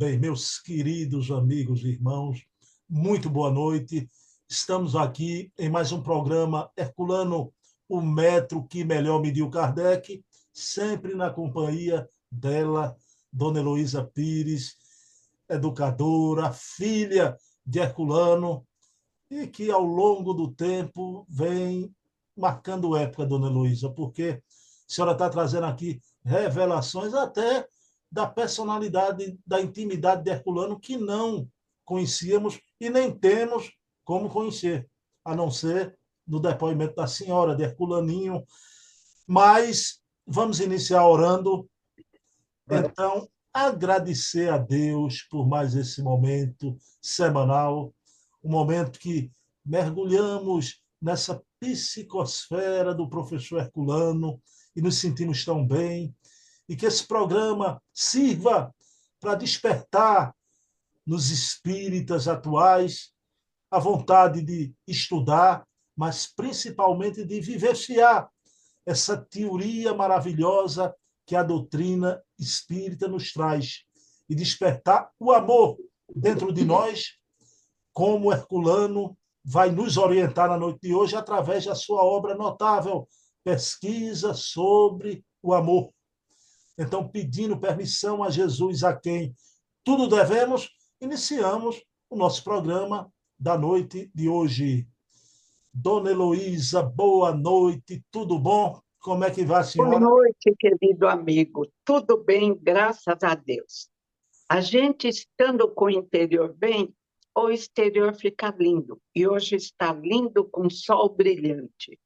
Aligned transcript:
Bem, 0.00 0.18
meus 0.18 0.58
queridos 0.58 1.30
amigos 1.30 1.84
e 1.84 1.88
irmãos, 1.88 2.42
muito 2.88 3.28
boa 3.28 3.50
noite. 3.50 4.08
Estamos 4.48 4.96
aqui 4.96 5.52
em 5.58 5.68
mais 5.68 5.92
um 5.92 6.02
programa 6.02 6.70
Herculano, 6.74 7.52
o 7.86 8.00
metro 8.00 8.66
que 8.66 8.82
melhor 8.82 9.20
mediu 9.20 9.50
Kardec, 9.50 10.24
sempre 10.54 11.14
na 11.14 11.28
companhia 11.28 12.08
dela, 12.32 12.96
Dona 13.30 13.60
Heloísa 13.60 14.02
Pires, 14.02 14.74
educadora, 15.46 16.50
filha 16.50 17.36
de 17.66 17.80
Herculano, 17.80 18.66
e 19.30 19.46
que 19.46 19.70
ao 19.70 19.84
longo 19.84 20.32
do 20.32 20.50
tempo 20.50 21.26
vem 21.28 21.94
marcando 22.34 22.96
época, 22.96 23.26
Dona 23.26 23.48
Heloísa, 23.48 23.90
porque 23.90 24.42
a 24.42 24.90
senhora 24.90 25.12
está 25.12 25.28
trazendo 25.28 25.66
aqui 25.66 26.00
revelações 26.24 27.12
até 27.12 27.68
da 28.10 28.26
personalidade, 28.26 29.38
da 29.46 29.60
intimidade 29.60 30.24
de 30.24 30.30
Herculano 30.30 30.78
que 30.78 30.96
não 30.96 31.48
conhecíamos 31.84 32.60
e 32.80 32.90
nem 32.90 33.16
temos 33.16 33.72
como 34.04 34.28
conhecer, 34.28 34.88
a 35.24 35.36
não 35.36 35.50
ser 35.50 35.96
no 36.26 36.40
depoimento 36.40 36.94
da 36.94 37.06
senhora 37.06 37.54
de 37.54 37.62
Herculaninho. 37.62 38.44
Mas 39.26 40.00
vamos 40.26 40.60
iniciar 40.60 41.06
orando. 41.06 41.68
Então, 42.70 43.28
agradecer 43.52 44.48
a 44.48 44.58
Deus 44.58 45.22
por 45.22 45.48
mais 45.48 45.74
esse 45.74 46.02
momento 46.02 46.76
semanal, 47.02 47.92
um 48.42 48.50
momento 48.50 48.98
que 48.98 49.30
mergulhamos 49.64 50.82
nessa 51.00 51.42
psicosfera 51.58 52.94
do 52.94 53.08
professor 53.08 53.60
Herculano 53.60 54.40
e 54.74 54.80
nos 54.80 54.98
sentimos 54.98 55.44
tão 55.44 55.66
bem, 55.66 56.14
e 56.70 56.76
que 56.76 56.86
esse 56.86 57.04
programa 57.04 57.82
sirva 57.92 58.72
para 59.18 59.34
despertar 59.34 60.32
nos 61.04 61.28
espíritas 61.28 62.28
atuais 62.28 63.12
a 63.68 63.80
vontade 63.80 64.40
de 64.40 64.72
estudar, 64.86 65.66
mas 65.96 66.32
principalmente 66.32 67.24
de 67.24 67.40
vivenciar 67.40 68.30
essa 68.86 69.16
teoria 69.16 69.92
maravilhosa 69.92 70.94
que 71.26 71.34
a 71.34 71.42
doutrina 71.42 72.22
espírita 72.38 73.08
nos 73.08 73.32
traz 73.32 73.82
e 74.28 74.34
despertar 74.36 75.10
o 75.18 75.32
amor 75.32 75.76
dentro 76.14 76.52
de 76.52 76.64
nós, 76.64 77.16
como 77.92 78.32
Herculano 78.32 79.18
vai 79.44 79.72
nos 79.72 79.96
orientar 79.96 80.48
na 80.48 80.56
noite 80.56 80.78
de 80.82 80.94
hoje 80.94 81.16
através 81.16 81.64
da 81.64 81.74
sua 81.74 82.04
obra 82.04 82.36
notável, 82.36 83.08
Pesquisa 83.42 84.34
sobre 84.34 85.24
o 85.42 85.52
Amor. 85.52 85.90
Então, 86.80 87.06
pedindo 87.06 87.60
permissão 87.60 88.24
a 88.24 88.30
Jesus, 88.30 88.82
a 88.82 88.96
quem 88.96 89.34
tudo 89.84 90.08
devemos, 90.08 90.70
iniciamos 90.98 91.84
o 92.08 92.16
nosso 92.16 92.42
programa 92.42 93.12
da 93.38 93.58
noite 93.58 94.10
de 94.14 94.30
hoje. 94.30 94.88
Dona 95.74 96.10
Heloísa, 96.10 96.82
boa 96.82 97.34
noite, 97.34 98.02
tudo 98.10 98.38
bom? 98.38 98.80
Como 98.98 99.22
é 99.24 99.30
que 99.30 99.44
vai, 99.44 99.62
senhora? 99.62 99.90
Boa 99.90 100.00
noite, 100.00 100.56
querido 100.58 101.06
amigo. 101.06 101.70
Tudo 101.84 102.16
bem, 102.16 102.58
graças 102.58 103.22
a 103.22 103.34
Deus. 103.34 103.90
A 104.48 104.62
gente 104.62 105.06
estando 105.06 105.68
com 105.68 105.84
o 105.84 105.90
interior 105.90 106.54
bem, 106.54 106.94
o 107.36 107.50
exterior 107.50 108.14
fica 108.14 108.56
lindo. 108.58 108.98
E 109.14 109.28
hoje 109.28 109.54
está 109.54 109.92
lindo 109.92 110.44
com 110.44 110.70
sol 110.70 111.10
brilhante. 111.10 112.00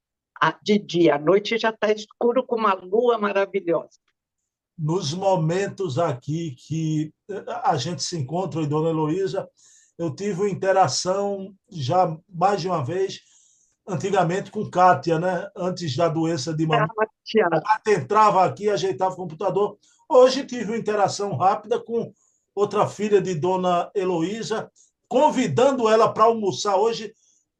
De 0.61 0.77
dia, 0.77 1.15
à 1.15 1.19
noite 1.19 1.57
já 1.57 1.69
está 1.69 1.93
escuro 1.93 2.45
com 2.45 2.57
uma 2.57 2.73
lua 2.73 3.17
maravilhosa 3.17 4.04
nos 4.77 5.13
momentos 5.13 5.97
aqui 5.97 6.55
que 6.57 7.13
eh, 7.29 7.43
a 7.63 7.77
gente 7.77 8.03
se 8.03 8.17
encontra, 8.17 8.61
e 8.61 8.67
Dona 8.67 8.89
Heloísa, 8.89 9.47
eu 9.97 10.13
tive 10.13 10.41
uma 10.41 10.49
interação 10.49 11.55
já 11.69 12.15
mais 12.27 12.61
de 12.61 12.67
uma 12.67 12.83
vez, 12.83 13.21
antigamente 13.87 14.51
com 14.51 14.69
Kátia, 14.69 15.17
né? 15.17 15.49
antes 15.55 15.95
da 15.95 16.09
doença 16.09 16.53
de 16.53 16.65
mamãe. 16.65 16.87
Kátia 17.61 17.93
entrava 17.95 18.43
aqui, 18.43 18.69
ajeitava 18.69 19.13
o 19.13 19.17
computador. 19.17 19.77
Hoje 20.09 20.45
tive 20.45 20.65
uma 20.65 20.77
interação 20.77 21.35
rápida 21.35 21.79
com 21.79 22.11
outra 22.53 22.87
filha 22.87 23.21
de 23.21 23.33
Dona 23.33 23.89
Heloísa, 23.95 24.69
convidando 25.07 25.87
ela 25.87 26.11
para 26.11 26.25
almoçar 26.25 26.75
hoje. 26.75 27.13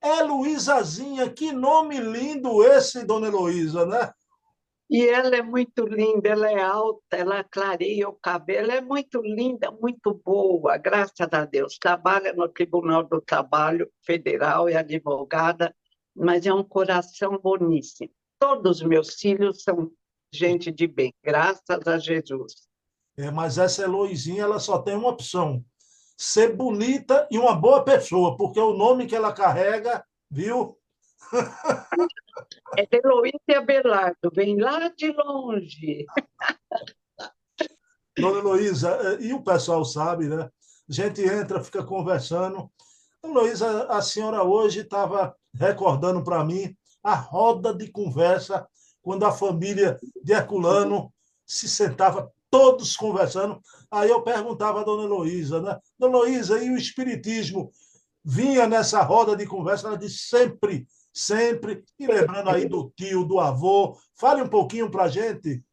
Heloísazinha, 0.04 1.30
que 1.30 1.52
nome 1.52 2.00
lindo 2.00 2.64
esse, 2.64 3.04
Dona 3.06 3.28
Heloísa, 3.28 3.86
né? 3.86 4.12
E 4.90 5.08
ela 5.08 5.36
é 5.36 5.42
muito 5.42 5.84
linda, 5.86 6.30
ela 6.30 6.52
é 6.52 6.62
alta, 6.62 7.18
ela 7.18 7.44
clareia 7.44 8.08
o 8.08 8.14
cabelo, 8.14 8.72
é 8.72 8.82
muito 8.82 9.20
linda, 9.22 9.72
muito 9.72 10.14
boa, 10.14 10.78
graças 10.78 11.28
a 11.32 11.44
Deus. 11.44 11.78
Trabalha 11.80 12.34
no 12.34 12.48
Tribunal 12.48 13.04
do 13.04 13.20
Trabalho 13.20 13.92
Federal, 14.06 14.70
é 14.70 14.76
advogada, 14.76 15.76
mas 16.16 16.46
é 16.46 16.54
um 16.54 16.64
coração 16.64 17.40
boníssimo. 17.40 18.12
Todos 18.38 18.82
os 18.82 18.88
meus 18.88 19.16
filhos 19.16 19.64
são 19.64 19.92
gente 20.32 20.72
de 20.72 20.86
bem, 20.86 21.12
graças 21.24 21.88
a 21.88 21.98
Jesus. 21.98 22.54
É, 23.18 23.32
mas 23.32 23.58
essa 23.58 23.82
Heloizinha, 23.82 24.44
ela 24.44 24.60
só 24.60 24.78
tem 24.78 24.96
uma 24.96 25.10
opção: 25.10 25.66
ser 26.16 26.56
bonita 26.56 27.28
e 27.32 27.40
uma 27.40 27.56
boa 27.56 27.84
pessoa, 27.84 28.38
porque 28.38 28.60
o 28.60 28.74
nome 28.74 29.08
que 29.08 29.16
ela 29.16 29.34
carrega, 29.34 30.06
viu? 30.30 30.78
É 32.78 32.86
de 32.86 32.98
Heloísa 32.98 33.58
Abelardo, 33.58 34.32
vem 34.34 34.60
lá 34.60 34.90
de 34.90 35.12
longe. 35.12 36.06
Dona 38.18 38.40
Heloísa, 38.40 38.90
eh, 38.92 39.26
e 39.26 39.34
o 39.34 39.44
pessoal 39.44 39.84
sabe, 39.84 40.28
né? 40.28 40.50
A 40.90 40.94
gente 40.94 41.22
entra, 41.22 41.64
fica 41.64 41.84
conversando. 41.84 42.72
Heloísa, 43.24 43.88
a 43.88 44.02
senhora 44.02 44.44
hoje 44.44 44.82
estava 44.82 45.36
recordando 45.54 46.24
para 46.24 46.44
mim 46.44 46.76
a 47.04 47.16
roda 47.16 47.74
de 47.74 47.92
conversa 47.92 48.68
quando 49.02 49.26
a 49.26 49.32
família 49.32 50.00
de 50.24 50.34
Herculano 50.34 51.14
se 51.46 51.68
sentava 51.68 52.32
todos 52.50 52.96
conversando. 52.96 53.62
Aí 53.92 54.10
eu 54.10 54.22
perguntava 54.24 54.82
a 54.82 54.84
dona 54.84 55.04
Heloísa, 55.04 55.62
né? 55.62 55.78
Dona 55.98 56.18
Heloísa, 56.18 56.64
e 56.64 56.70
o 56.70 56.78
Espiritismo 56.78 57.72
vinha 58.24 58.68
nessa 58.68 59.02
roda 59.02 59.36
de 59.36 59.46
conversa? 59.46 59.88
Ela 59.88 59.98
disse 59.98 60.28
sempre 60.28 60.88
sempre. 61.16 61.84
E 61.98 62.06
lembrando 62.06 62.50
aí 62.50 62.68
do 62.68 62.92
tio, 62.96 63.24
do 63.24 63.40
avô, 63.40 63.98
fale 64.14 64.42
um 64.42 64.50
pouquinho 64.50 64.92
para 64.92 65.06
a 65.06 65.08
gente. 65.08 65.64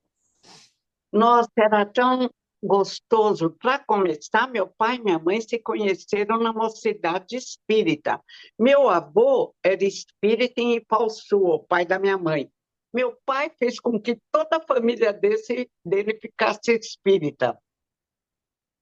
Nossa, 1.12 1.50
era 1.58 1.84
tão 1.84 2.30
gostoso. 2.62 3.50
Para 3.50 3.80
começar, 3.80 4.48
meu 4.48 4.68
pai 4.68 4.96
e 4.96 5.02
minha 5.02 5.18
mãe 5.18 5.40
se 5.40 5.58
conheceram 5.58 6.38
na 6.38 6.52
mocidade 6.52 7.36
espírita. 7.36 8.22
Meu 8.58 8.88
avô 8.88 9.54
era 9.62 9.84
espírita 9.84 10.60
em 10.60 10.76
Ipauçu, 10.76 11.38
o 11.38 11.58
pai 11.58 11.84
da 11.84 11.98
minha 11.98 12.16
mãe. 12.16 12.50
Meu 12.94 13.16
pai 13.26 13.50
fez 13.58 13.80
com 13.80 14.00
que 14.00 14.18
toda 14.30 14.58
a 14.58 14.66
família 14.66 15.12
desse, 15.12 15.68
dele 15.84 16.18
ficasse 16.20 16.72
espírita. 16.72 17.58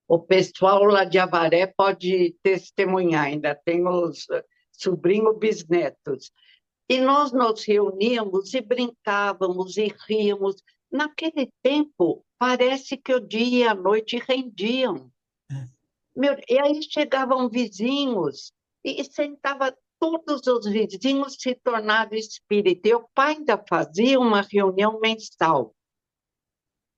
O 0.07 0.19
pessoal 0.19 0.83
lá 0.83 1.05
de 1.05 1.17
Avaré 1.17 1.65
pode 1.67 2.35
testemunhar, 2.43 3.27
ainda 3.27 3.55
tem 3.55 3.87
os 3.87 4.27
sobrinhos 4.71 5.37
bisnetos. 5.37 6.31
E 6.91 6.99
nós 6.99 7.31
nos 7.31 7.63
reuníamos 7.63 8.53
e 8.53 8.59
brincávamos 8.59 9.77
e 9.77 9.95
ríamos. 10.09 10.61
Naquele 10.91 11.49
tempo, 11.63 12.25
parece 12.37 12.97
que 12.97 13.13
o 13.13 13.19
dia 13.25 13.59
e 13.59 13.63
a 13.63 13.73
noite 13.73 14.21
rendiam. 14.27 15.09
É. 15.49 15.69
Meu, 16.13 16.35
e 16.49 16.59
aí 16.59 16.83
chegavam 16.83 17.47
vizinhos 17.47 18.51
e 18.83 19.01
sentava 19.05 19.73
todos 19.97 20.45
os 20.45 20.69
vizinhos 20.69 21.37
se 21.39 21.55
tornaram 21.55 22.11
espírita. 22.13 22.89
E 22.89 22.93
o 22.93 23.07
pai 23.15 23.35
ainda 23.35 23.63
fazia 23.69 24.19
uma 24.19 24.41
reunião 24.41 24.99
mensal, 24.99 25.73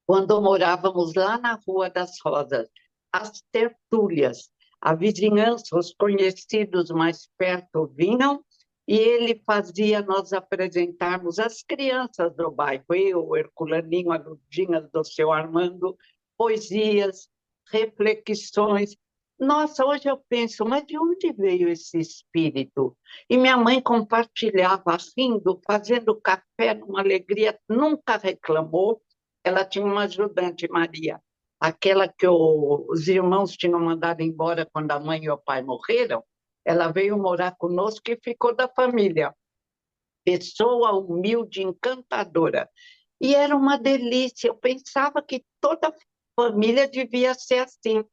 quando 0.07 0.41
morávamos 0.41 1.13
lá 1.13 1.37
na 1.37 1.53
Rua 1.67 1.91
das 1.91 2.19
Rosas, 2.25 2.67
as 3.11 3.43
tertúlias. 3.51 4.51
A 4.81 4.95
vizinhança, 4.95 5.77
os 5.77 5.93
conhecidos 5.93 6.89
mais 6.89 7.29
perto 7.37 7.85
vinham 7.95 8.43
e 8.87 8.97
ele 8.97 9.41
fazia 9.45 10.01
nós 10.01 10.33
apresentarmos 10.33 11.39
as 11.39 11.63
crianças 11.63 12.35
do 12.35 12.51
bairro, 12.51 12.83
eu, 12.91 13.35
Herculaninho, 13.35 14.11
a 14.11 14.17
Ludinha 14.17 14.81
do 14.81 15.03
seu 15.03 15.31
Armando, 15.31 15.97
poesias, 16.37 17.29
reflexões. 17.71 18.95
Nossa, 19.39 19.85
hoje 19.85 20.09
eu 20.09 20.17
penso, 20.29 20.65
mas 20.65 20.85
de 20.85 20.97
onde 20.97 21.31
veio 21.31 21.69
esse 21.69 21.97
espírito? 21.97 22.95
E 23.29 23.37
minha 23.37 23.57
mãe 23.57 23.81
compartilhava, 23.81 24.97
rindo, 25.17 25.59
fazendo 25.65 26.19
café 26.19 26.73
numa 26.73 26.99
alegria, 26.99 27.57
nunca 27.67 28.17
reclamou. 28.17 29.01
Ela 29.43 29.65
tinha 29.65 29.85
uma 29.85 30.03
ajudante, 30.03 30.69
Maria, 30.69 31.21
aquela 31.59 32.07
que 32.07 32.27
os 32.27 33.07
irmãos 33.07 33.55
tinham 33.55 33.79
mandado 33.79 34.21
embora 34.21 34.67
quando 34.71 34.91
a 34.91 34.99
mãe 34.99 35.23
e 35.23 35.29
o 35.29 35.37
pai 35.37 35.61
morreram 35.61 36.23
ela 36.65 36.91
veio 36.91 37.17
morar 37.17 37.55
conosco 37.55 38.09
e 38.09 38.19
ficou 38.21 38.55
da 38.55 38.67
família. 38.67 39.33
Pessoa 40.23 40.91
humilde, 40.91 41.61
encantadora. 41.61 42.69
E 43.19 43.35
era 43.35 43.55
uma 43.55 43.77
delícia. 43.77 44.47
Eu 44.47 44.55
pensava 44.55 45.21
que 45.21 45.43
toda 45.59 45.93
família 46.35 46.87
devia 46.87 47.33
ser 47.33 47.59
assim. 47.59 48.03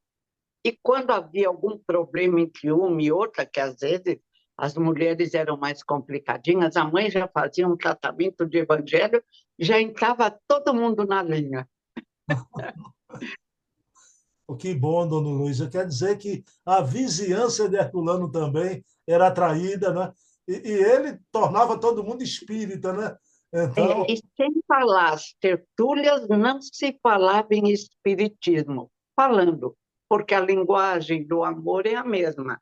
E 0.65 0.77
quando 0.83 1.11
havia 1.11 1.49
algum 1.49 1.79
problema 1.79 2.41
entre 2.41 2.71
uma 2.71 3.01
e 3.01 3.11
outra, 3.11 3.47
que 3.47 3.61
às 3.61 3.81
vezes 3.81 4.19
as 4.57 4.77
mulheres 4.77 5.33
eram 5.33 5.57
mais 5.57 5.83
complicadinhas, 5.83 6.77
a 6.77 6.85
mãe 6.85 7.11
já 7.11 7.27
fazia 7.27 7.67
um 7.67 7.77
tratamento 7.77 8.45
de 8.45 8.59
evangelho, 8.59 9.25
já 9.59 9.81
entrava 9.81 10.39
todo 10.47 10.75
mundo 10.75 11.07
na 11.07 11.23
linha. 11.23 11.67
que 14.57 14.75
bom, 14.75 15.07
dona 15.07 15.29
Luísa. 15.29 15.69
Quer 15.69 15.87
dizer 15.87 16.19
que 16.19 16.45
a 16.65 16.81
vizinhança 16.81 17.69
de 17.69 17.77
Herculano 17.77 18.31
também 18.31 18.85
era 19.07 19.29
atraída, 19.29 19.93
né? 19.93 20.13
E, 20.47 20.53
e 20.53 20.73
ele 20.73 21.19
tornava 21.31 21.79
todo 21.79 22.05
mundo 22.05 22.23
espírita, 22.23 22.93
né? 22.93 23.17
Então... 23.53 24.05
É, 24.05 24.13
e 24.13 24.17
sem 24.37 24.53
falar 24.67 25.15
as 25.15 25.35
tertúlias, 25.41 26.29
não 26.29 26.61
se 26.63 26.97
falava 27.03 27.49
em 27.51 27.71
espiritismo, 27.71 28.91
falando, 29.17 29.77
porque 30.09 30.35
a 30.35 30.41
linguagem 30.41 31.27
do 31.27 31.43
amor 31.43 31.87
é 31.87 31.95
a 31.95 32.05
mesma. 32.05 32.61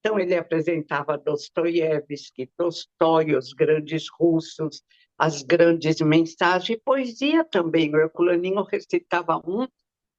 Então, 0.00 0.18
ele 0.18 0.36
apresentava 0.36 1.16
Dostoiévski, 1.16 2.50
Tolstói, 2.58 3.34
os 3.34 3.54
grandes 3.54 4.04
russos, 4.20 4.82
as 5.16 5.42
grandes 5.42 6.00
mensagens, 6.02 6.78
poesia 6.84 7.42
também. 7.44 7.94
O 7.94 7.98
Herculaninho 7.98 8.62
recitava 8.64 9.40
um 9.46 9.66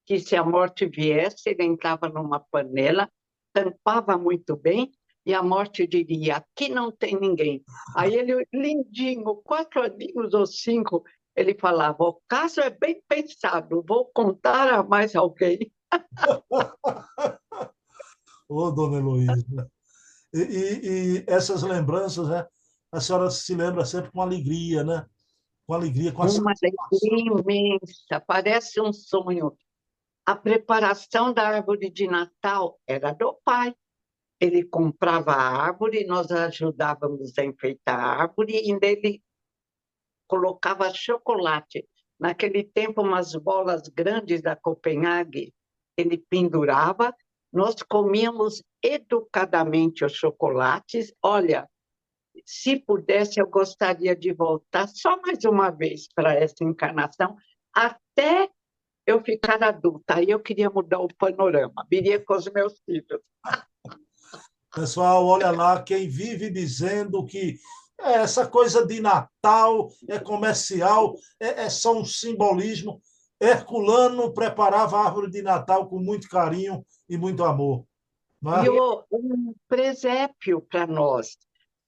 que, 0.05 0.19
se 0.19 0.35
a 0.35 0.43
morte 0.43 0.85
viesse, 0.85 1.49
ele 1.49 1.63
entrava 1.63 2.07
numa 2.09 2.39
panela, 2.39 3.09
tampava 3.53 4.17
muito 4.17 4.55
bem, 4.55 4.91
e 5.25 5.33
a 5.33 5.41
morte 5.41 5.87
diria: 5.87 6.37
aqui 6.37 6.69
não 6.69 6.91
tem 6.91 7.19
ninguém. 7.19 7.63
Aí 7.95 8.13
ele, 8.15 8.47
lindinho, 8.53 9.35
quatro 9.37 9.81
aninhos 9.81 10.33
ou 10.33 10.45
cinco, 10.45 11.03
ele 11.35 11.57
falava: 11.59 12.03
o 12.03 12.21
caso 12.27 12.61
é 12.61 12.69
bem 12.69 13.01
pensado, 13.07 13.83
vou 13.87 14.05
contar 14.13 14.71
a 14.71 14.83
mais 14.83 15.15
alguém. 15.15 15.71
Ô, 18.47 18.69
dona 18.69 18.97
Heloísa. 18.97 19.71
E, 20.33 20.39
e, 20.39 21.17
e, 21.17 21.25
essas 21.27 21.63
lembranças, 21.63 22.29
né? 22.29 22.45
A 22.91 23.01
senhora 23.01 23.29
se 23.31 23.55
lembra 23.55 23.83
sempre 23.85 24.11
com 24.11 24.21
alegria, 24.21 24.83
né? 24.83 25.05
Com 25.65 25.73
alegria, 25.73 26.11
com 26.11 26.21
a 26.21 26.25
Uma 26.27 26.53
alegria 26.61 27.41
imensa, 27.41 28.19
parece 28.25 28.79
um 28.79 28.93
sonho. 28.93 29.57
A 30.25 30.35
preparação 30.35 31.31
da 31.31 31.47
árvore 31.47 31.89
de 31.91 32.07
Natal 32.07 32.79
era 32.87 33.13
do 33.13 33.39
pai. 33.45 33.75
Ele 34.41 34.63
comprava 34.63 35.31
a 35.31 35.65
árvore, 35.65 36.03
nós 36.05 36.31
ajudávamos 36.31 37.37
a 37.37 37.45
enfeitar 37.45 37.99
a 37.99 38.23
árvore 38.23 38.59
e 38.63 38.73
nele 38.73 39.21
colocava 40.27 40.91
chocolate. 40.91 41.87
Naquele 42.19 42.63
tempo, 42.63 43.03
umas 43.03 43.35
bolas 43.35 43.87
grandes 43.89 44.41
da 44.41 44.55
Copenhague, 44.55 45.53
ele 45.95 46.17
pendurava, 46.17 47.15
nós 47.53 47.75
comíamos 47.83 48.63
educadamente 48.81 50.03
os 50.03 50.13
chocolates. 50.13 51.13
Olha, 51.21 51.69
se 52.45 52.79
pudesse, 52.79 53.39
eu 53.39 53.47
gostaria 53.47 54.15
de 54.15 54.33
voltar 54.33 54.87
só 54.87 55.21
mais 55.21 55.45
uma 55.45 55.69
vez 55.69 56.07
para 56.13 56.33
essa 56.33 56.63
encarnação, 56.63 57.35
até 57.73 58.49
eu 59.05 59.23
ficar 59.23 59.61
adulta. 59.63 60.15
Aí 60.15 60.29
eu 60.29 60.39
queria 60.39 60.69
mudar 60.69 60.99
o 60.99 61.07
panorama, 61.15 61.85
viria 61.89 62.19
com 62.23 62.35
os 62.35 62.47
meus 62.51 62.79
filhos. 62.85 63.21
Pessoal, 64.73 65.25
olha 65.25 65.51
lá, 65.51 65.81
quem 65.81 66.09
vive 66.09 66.49
dizendo 66.49 67.25
que 67.25 67.57
essa 67.97 68.45
coisa 68.45 68.85
de 68.85 68.99
Natal 68.99 69.89
é 70.09 70.19
comercial, 70.19 71.15
é, 71.39 71.63
é 71.63 71.69
só 71.69 71.97
um 71.97 72.03
simbolismo. 72.03 73.01
Herculano 73.39 74.33
preparava 74.33 74.97
a 74.97 75.05
árvore 75.05 75.31
de 75.31 75.41
Natal 75.41 75.87
com 75.87 75.99
muito 75.99 76.27
carinho 76.27 76.85
e 77.07 77.17
muito 77.17 77.43
amor. 77.43 77.85
É? 78.45 78.65
E 78.65 78.69
o, 78.69 79.03
um 79.11 79.55
presépio 79.67 80.61
para 80.61 80.85
nós. 80.85 81.37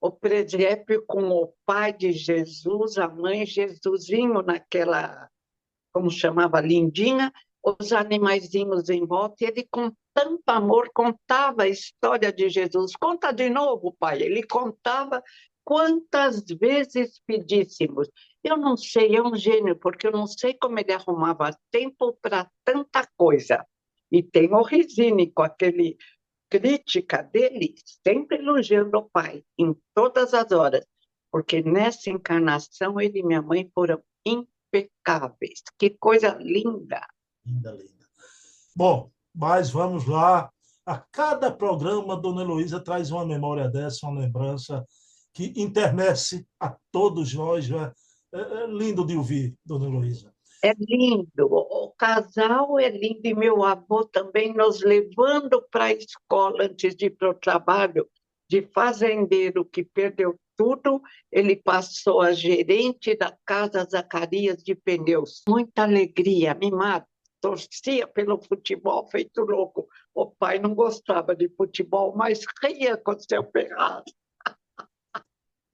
O 0.00 0.10
presépio 0.10 1.04
com 1.06 1.28
o 1.28 1.52
pai 1.66 1.92
de 1.92 2.12
Jesus, 2.12 2.98
a 2.98 3.08
mãe 3.08 3.44
Jesusinho 3.44 4.42
naquela, 4.42 5.28
como 5.98 6.12
chamava, 6.12 6.60
lindinha, 6.60 7.32
os 7.60 7.92
animaizinhos 7.92 8.88
em 8.88 9.04
volta, 9.04 9.42
e 9.42 9.48
ele 9.48 9.66
com 9.68 9.92
tanto 10.14 10.48
amor 10.48 10.92
contava 10.94 11.64
a 11.64 11.68
história 11.68 12.32
de 12.32 12.48
Jesus. 12.48 12.92
Conta 12.94 13.32
de 13.32 13.50
novo, 13.50 13.96
pai. 13.98 14.22
Ele 14.22 14.44
contava 14.44 15.20
quantas 15.64 16.44
vezes 16.44 17.20
pedíssemos. 17.26 18.08
Eu 18.44 18.56
não 18.56 18.76
sei, 18.76 19.16
é 19.16 19.20
um 19.20 19.34
gênio, 19.34 19.74
porque 19.74 20.06
eu 20.06 20.12
não 20.12 20.28
sei 20.28 20.54
como 20.54 20.78
ele 20.78 20.92
arrumava 20.92 21.50
tempo 21.68 22.16
para 22.22 22.48
tanta 22.64 23.04
coisa. 23.16 23.66
E 24.12 24.22
tem 24.22 24.54
o 24.54 24.62
Risini, 24.62 25.32
com 25.32 25.42
aquele 25.42 25.96
crítica 26.48 27.22
dele, 27.22 27.74
sempre 28.04 28.38
elogiando 28.38 28.98
o 28.98 29.10
pai, 29.10 29.42
em 29.58 29.74
todas 29.92 30.32
as 30.32 30.52
horas, 30.52 30.86
porque 31.28 31.60
nessa 31.60 32.08
encarnação 32.08 33.00
ele 33.00 33.18
e 33.18 33.24
minha 33.24 33.42
mãe 33.42 33.68
foram 33.74 34.00
impecáveis. 34.68 35.62
Que 35.78 35.90
coisa 35.90 36.36
linda! 36.40 37.06
Linda, 37.44 37.72
linda. 37.72 38.06
Bom, 38.74 39.10
mas 39.34 39.70
vamos 39.70 40.06
lá. 40.06 40.50
A 40.86 40.98
cada 40.98 41.50
programa, 41.50 42.16
Dona 42.16 42.42
Heloísa 42.42 42.80
traz 42.80 43.10
uma 43.10 43.26
memória 43.26 43.68
dessa, 43.68 44.06
uma 44.06 44.20
lembrança 44.20 44.84
que 45.34 45.52
internece 45.56 46.46
a 46.58 46.76
todos 46.90 47.34
nós. 47.34 47.68
Né? 47.68 47.92
É, 48.32 48.40
é 48.40 48.66
lindo 48.66 49.04
de 49.06 49.16
ouvir, 49.16 49.54
Dona 49.64 49.86
Heloísa. 49.86 50.32
É 50.62 50.74
lindo, 50.76 51.46
o 51.46 51.92
casal 51.96 52.80
é 52.80 52.88
lindo 52.88 53.20
e 53.24 53.32
meu 53.32 53.62
avô 53.62 54.04
também 54.04 54.52
nos 54.52 54.80
levando 54.82 55.64
para 55.70 55.84
a 55.84 55.92
escola 55.92 56.64
antes 56.64 56.96
de 56.96 57.06
ir 57.06 57.10
para 57.10 57.30
o 57.30 57.34
trabalho, 57.34 58.08
de 58.48 58.62
fazendeiro 58.62 59.64
que 59.64 59.84
perdeu 59.84 60.36
tudo, 60.58 61.00
ele 61.30 61.54
passou 61.54 62.20
a 62.20 62.32
gerente 62.32 63.16
da 63.16 63.34
Casa 63.46 63.86
Zacarias 63.88 64.62
de 64.62 64.74
Pneus. 64.74 65.44
Muita 65.48 65.84
alegria, 65.84 66.54
mimado 66.54 67.06
torcia 67.40 68.06
pelo 68.06 68.40
futebol 68.42 69.08
feito 69.08 69.42
louco. 69.42 69.88
O 70.14 70.26
pai 70.26 70.58
não 70.58 70.74
gostava 70.74 71.34
de 71.34 71.48
futebol, 71.48 72.14
mas 72.16 72.44
ria 72.62 72.96
com 72.96 73.18
seu 73.18 73.48
Ferrari. 73.50 74.12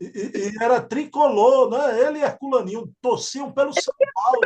E, 0.01 0.07
e, 0.07 0.63
era 0.63 0.83
tricolor, 0.83 1.71
né? 1.71 2.07
Ele 2.07 2.19
e 2.19 2.23
Herculaninho 2.23 2.93
torciam 3.01 3.51
pelo 3.53 3.73
São 3.81 3.95
Paulo. 4.15 4.41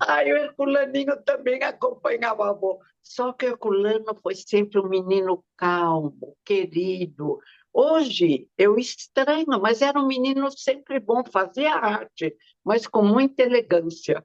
Aí 0.00 0.32
o 0.32 0.36
Herculaninho 0.36 1.22
também 1.22 1.62
acompanhava 1.62 2.44
a 2.44 2.50
avó. 2.50 2.78
Só 3.02 3.32
que 3.32 3.46
o 3.46 3.50
Herculano 3.50 4.18
foi 4.22 4.34
sempre 4.34 4.80
um 4.80 4.88
menino 4.88 5.44
calmo, 5.56 6.36
querido. 6.44 7.38
Hoje 7.72 8.48
eu 8.58 8.76
estranho, 8.76 9.60
mas 9.60 9.80
era 9.80 10.00
um 10.00 10.06
menino 10.06 10.50
sempre 10.50 10.98
bom, 10.98 11.22
fazia 11.24 11.74
arte, 11.74 12.36
mas 12.64 12.86
com 12.86 13.02
muita 13.02 13.42
elegância. 13.42 14.24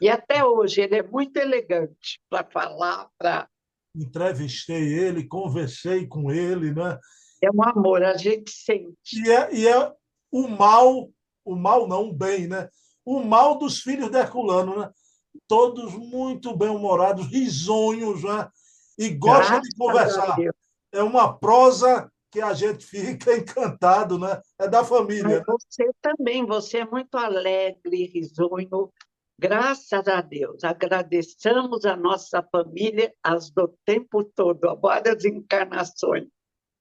E 0.00 0.08
até 0.08 0.44
hoje 0.44 0.80
ele 0.80 0.96
é 0.96 1.02
muito 1.02 1.36
elegante 1.36 2.20
para 2.28 2.44
falar, 2.44 3.08
para. 3.18 3.48
Entrevistei 3.94 4.94
ele, 4.94 5.28
conversei 5.28 6.06
com 6.06 6.32
ele, 6.32 6.72
né? 6.72 6.98
É 7.42 7.50
um 7.50 7.62
amor, 7.62 8.02
a 8.02 8.16
gente 8.16 8.50
sente. 8.50 8.96
E 9.14 9.30
é, 9.30 9.54
e 9.54 9.68
é 9.68 9.92
o 10.30 10.48
mal, 10.48 11.10
o 11.44 11.54
mal 11.54 11.86
não, 11.86 12.08
o 12.08 12.12
bem, 12.12 12.46
né? 12.46 12.68
O 13.04 13.22
mal 13.22 13.58
dos 13.58 13.80
filhos 13.80 14.10
de 14.10 14.18
Herculano, 14.18 14.80
né? 14.80 14.90
Todos 15.46 15.92
muito 15.94 16.56
bem-humorados, 16.56 17.26
risonhos, 17.26 18.24
né? 18.24 18.48
E 18.98 19.10
gostam 19.10 19.56
Graças 19.56 19.68
de 19.68 19.76
conversar. 19.76 20.36
É 20.92 21.02
uma 21.02 21.36
prosa 21.36 22.11
que 22.32 22.40
a 22.40 22.54
gente 22.54 22.84
fica 22.84 23.36
encantado, 23.36 24.18
né? 24.18 24.40
É 24.58 24.66
da 24.66 24.82
família. 24.82 25.44
Mas 25.46 25.60
você 25.62 25.90
também, 26.00 26.44
você 26.44 26.78
é 26.78 26.84
muito 26.84 27.16
alegre, 27.16 28.06
risonho, 28.06 28.90
Graças 29.42 30.06
a 30.06 30.20
Deus, 30.20 30.62
agradeçamos 30.62 31.84
a 31.84 31.96
nossa 31.96 32.46
família 32.52 33.12
as 33.20 33.50
do 33.50 33.76
tempo 33.84 34.22
todo, 34.22 34.68
a 34.68 34.74
várias 34.76 35.24
encarnações. 35.24 36.28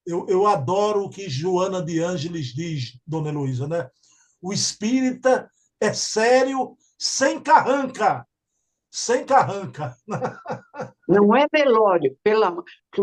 Eu, 0.05 0.27
eu 0.27 0.45
adoro 0.45 1.05
o 1.05 1.09
que 1.09 1.27
Joana 1.27 1.81
de 1.81 1.99
Ângeles 1.99 2.53
diz, 2.53 2.99
Dona 3.07 3.29
Heloísa, 3.29 3.67
né? 3.67 3.89
O 4.39 4.53
espírita 4.53 5.49
é 5.79 5.91
sério, 5.91 6.77
sem 6.99 7.41
carranca. 7.41 8.27
Sem 8.91 9.25
carranca. 9.25 9.95
Não 11.07 11.35
é 11.35 11.47
velório. 11.51 12.17
Pela... 12.21 12.55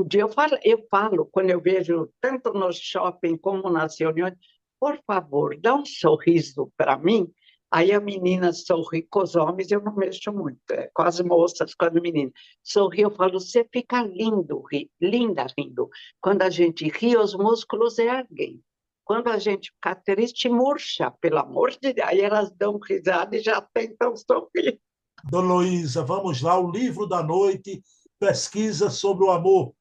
Dia 0.06 0.22
eu 0.22 0.28
falo, 0.28 0.58
eu 0.62 0.86
falo, 0.90 1.26
quando 1.32 1.50
eu 1.50 1.60
vejo 1.60 2.10
tanto 2.20 2.52
no 2.52 2.70
shopping 2.72 3.36
como 3.38 3.70
nas 3.70 3.98
reuniões, 3.98 4.34
por 4.78 5.00
favor, 5.06 5.58
dá 5.58 5.74
um 5.74 5.84
sorriso 5.84 6.70
para 6.76 6.96
mim, 6.96 7.32
Aí 7.70 7.92
a 7.92 8.00
menina 8.00 8.50
sorri 8.52 9.02
com 9.02 9.22
os 9.22 9.36
homens, 9.36 9.70
eu 9.70 9.82
não 9.82 9.94
mexo 9.94 10.32
muito, 10.32 10.58
é, 10.70 10.90
com 10.94 11.02
as 11.02 11.20
moças, 11.20 11.74
com 11.74 11.84
as 11.84 11.92
meninas. 11.92 12.32
Sorri, 12.62 13.02
eu 13.02 13.10
falo, 13.10 13.38
você 13.38 13.62
fica 13.70 14.02
lindo, 14.02 14.62
ri, 14.72 14.90
linda 14.98 15.46
rindo. 15.56 15.90
Quando 16.18 16.42
a 16.42 16.50
gente 16.50 16.88
ri, 16.88 17.14
os 17.16 17.34
músculos 17.34 17.98
erguem. 17.98 18.62
Quando 19.04 19.28
a 19.28 19.38
gente 19.38 19.70
fica 19.72 19.94
triste, 19.94 20.48
murcha, 20.48 21.10
pelo 21.10 21.38
amor 21.38 21.70
de 21.72 21.92
Deus. 21.92 22.08
Aí 22.08 22.20
elas 22.22 22.50
dão 22.52 22.78
risada 22.78 23.36
e 23.36 23.40
já 23.40 23.60
tentam 23.60 24.16
sorrir. 24.16 24.80
Dona 25.24 25.54
Luísa, 25.54 26.02
vamos 26.04 26.40
lá, 26.42 26.58
o 26.58 26.70
livro 26.70 27.06
da 27.06 27.22
noite 27.22 27.82
pesquisa 28.18 28.90
sobre 28.90 29.24
o 29.24 29.30
amor. 29.30 29.74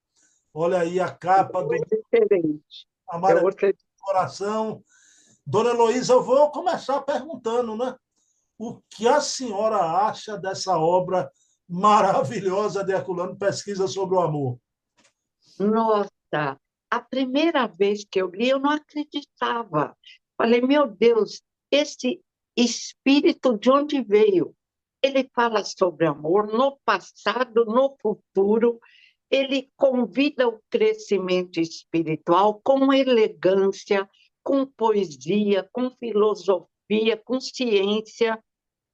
Olha 0.54 0.80
aí 0.80 1.00
a 1.00 1.10
capa 1.10 1.64
do. 1.64 1.74
É 1.74 1.78
diferente. 1.80 2.88
Amarelo 3.10 3.42
é 3.42 3.44
outra... 3.44 3.74
Coração. 4.00 4.84
Dona 5.46 5.70
Heloísa, 5.70 6.14
eu 6.14 6.24
vou 6.24 6.52
começar 6.52 7.02
perguntando, 7.02 7.76
né? 7.78 7.96
O 8.58 8.82
que 8.90 9.08
a 9.08 9.22
senhora 9.22 9.78
acha 9.78 10.38
dessa 10.38 10.78
obra 10.78 11.32
maravilhosa 11.70 12.84
de 12.84 12.92
Herculano, 12.92 13.38
Pesquisa 13.38 13.88
sobre 13.88 14.16
o 14.16 14.20
Amor? 14.20 14.60
Nossa, 15.60 16.60
a 16.90 17.02
primeira 17.02 17.68
vez 17.68 18.06
que 18.10 18.22
eu 18.22 18.30
li, 18.30 18.50
eu 18.50 18.60
não 18.60 18.72
acreditava. 18.72 19.96
Falei, 20.38 20.62
meu 20.62 20.88
Deus, 20.88 21.42
esse 21.72 22.22
espírito 22.56 23.58
de 23.58 23.70
onde 23.70 24.02
veio? 24.02 24.54
Ele 25.02 25.30
fala 25.34 25.64
sobre 25.64 26.06
amor 26.06 26.48
no 26.48 26.78
passado, 26.84 27.66
no 27.66 27.96
futuro. 28.02 28.80
Ele 29.30 29.70
convida 29.76 30.48
o 30.48 30.62
crescimento 30.70 31.60
espiritual 31.60 32.62
com 32.64 32.92
elegância, 32.94 34.10
com 34.44 34.66
poesia, 34.66 35.68
com 35.72 35.92
filosofia, 35.92 37.18
com 37.24 37.40
ciência. 37.40 38.42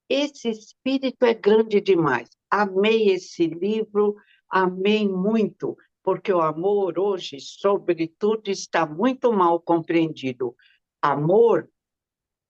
Esse 0.10 0.50
espírito 0.50 1.26
é 1.26 1.34
grande 1.34 1.80
demais. 1.80 2.30
Amei 2.50 3.10
esse 3.10 3.48
livro, 3.48 4.16
amei 4.50 5.08
muito 5.08 5.78
porque 6.04 6.34
o 6.34 6.42
amor 6.42 7.00
hoje, 7.00 7.40
sobretudo, 7.40 8.50
está 8.50 8.86
muito 8.86 9.32
mal 9.32 9.60
compreendido. 9.60 10.54
Amor 11.02 11.70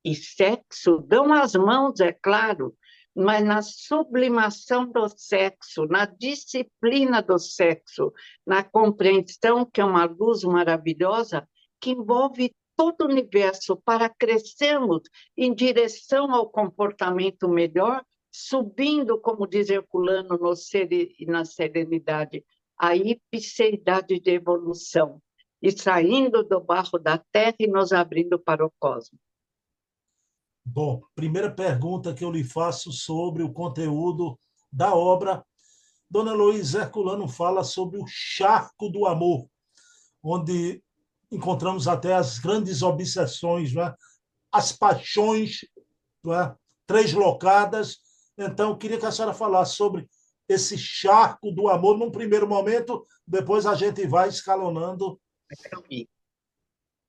e 0.04 0.16
sexo 0.16 0.98
dão 0.98 1.32
as 1.32 1.54
mãos, 1.54 2.00
é 2.00 2.12
claro, 2.12 2.76
mas 3.16 3.46
na 3.46 3.62
sublimação 3.62 4.90
do 4.90 5.08
sexo, 5.08 5.86
na 5.86 6.06
disciplina 6.06 7.22
do 7.22 7.38
sexo, 7.38 8.12
na 8.46 8.64
compreensão 8.64 9.66
que 9.66 9.82
é 9.82 9.86
uma 9.86 10.06
luz 10.06 10.44
maravilhosa 10.44 11.48
que 11.80 11.92
envolve 11.92 12.56
todo 12.76 13.02
o 13.02 13.12
universo 13.12 13.78
para 13.78 14.10
crescermos 14.10 15.02
em 15.38 15.54
direção 15.54 16.34
ao 16.34 16.50
comportamento 16.50 17.48
melhor, 17.48 18.04
subindo, 18.32 19.20
como 19.20 19.48
diz 19.48 19.70
Herculano, 19.70 20.38
no 20.38 20.56
ser 20.56 20.92
e 20.92 21.26
na 21.28 21.46
serenidade, 21.46 22.44
a 22.78 22.96
ipseidade 22.96 24.20
de 24.20 24.32
evolução, 24.32 25.22
e 25.62 25.72
saindo 25.72 26.44
do 26.44 26.60
barro 26.60 26.98
da 26.98 27.18
terra 27.18 27.56
e 27.60 27.68
nos 27.68 27.94
abrindo 27.94 28.40
para 28.40 28.66
o 28.66 28.74
cosmos. 28.80 29.20
Bom, 30.66 31.02
primeira 31.14 31.52
pergunta 31.52 32.14
que 32.14 32.24
eu 32.24 32.32
lhe 32.32 32.44
faço 32.44 32.92
sobre 32.92 33.44
o 33.44 33.52
conteúdo 33.52 34.40
da 34.72 34.96
obra. 34.96 35.46
Dona 36.10 36.34
Luiz 36.34 36.74
Herculano 36.74 37.28
fala 37.28 37.64
sobre 37.64 38.00
o 38.00 38.06
charco 38.08 38.90
do 38.90 39.06
amor, 39.06 39.48
onde 40.22 40.82
encontramos 41.32 41.88
até 41.88 42.14
as 42.14 42.40
grandes 42.40 42.82
obsessões, 42.82 43.76
é? 43.76 43.94
as 44.52 44.72
paixões 44.72 45.66
é? 46.28 46.56
translocadas. 46.88 47.98
Então, 48.38 48.70
eu 48.70 48.78
queria 48.78 49.00
que 49.00 49.06
a 49.06 49.12
senhora 49.12 49.34
falasse 49.34 49.76
sobre 49.76 50.08
esse 50.48 50.78
charco 50.78 51.52
do 51.52 51.68
amor 51.68 51.98
num 51.98 52.12
primeiro 52.12 52.48
momento, 52.48 53.06
depois 53.28 53.66
a 53.66 53.76
gente 53.76 54.06
vai 54.08 54.30
escalonando. 54.30 55.20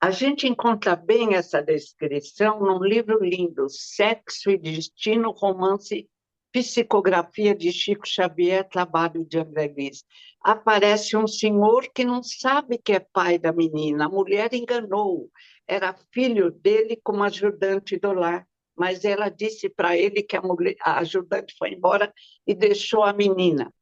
A 0.05 0.11
gente 0.11 0.47
encontra 0.47 0.95
bem 0.95 1.35
essa 1.35 1.63
descrição 1.63 2.61
num 2.61 2.85
livro 2.85 3.25
lindo, 3.25 3.71
Sexo 3.71 4.51
e 4.51 4.59
Destino, 4.59 5.31
romance 5.31 6.07
Psicografia 6.53 7.55
de 7.55 7.73
Chico 7.73 8.07
Xavier, 8.07 8.69
trabalho 8.69 9.25
de 9.25 9.39
André 9.39 9.73
Luiz. 9.75 10.05
Aparece 10.43 11.17
um 11.17 11.27
senhor 11.27 11.89
que 11.95 12.05
não 12.05 12.23
sabe 12.23 12.77
que 12.77 12.93
é 12.93 13.01
pai 13.01 13.39
da 13.39 13.51
menina, 13.51 14.05
a 14.05 14.09
mulher 14.11 14.53
enganou, 14.53 15.31
era 15.67 15.97
filho 16.13 16.51
dele 16.51 17.01
como 17.03 17.25
ajudante 17.25 17.99
do 17.99 18.13
lar 18.13 18.47
mas 18.77 19.07
ela 19.07 19.31
disse 19.31 19.71
para 19.71 19.97
ele 19.97 20.23
que 20.23 20.37
a, 20.37 20.43
mulher, 20.43 20.77
a 20.83 20.99
ajudante 20.99 21.55
foi 21.57 21.71
embora 21.71 22.13
e 22.47 22.55
deixou 22.55 23.05
a 23.05 23.15
menina. 23.15 23.73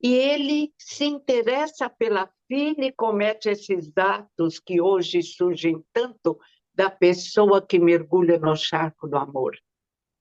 E 0.00 0.14
ele 0.14 0.72
se 0.78 1.04
interessa 1.04 1.90
pela 1.90 2.30
e 2.48 2.92
comete 2.92 3.48
esses 3.48 3.90
atos 3.96 4.58
que 4.58 4.80
hoje 4.80 5.22
surgem 5.22 5.84
tanto 5.92 6.38
da 6.74 6.90
pessoa 6.90 7.64
que 7.64 7.78
mergulha 7.78 8.38
no 8.38 8.54
charco 8.54 9.08
do 9.08 9.16
amor. 9.16 9.56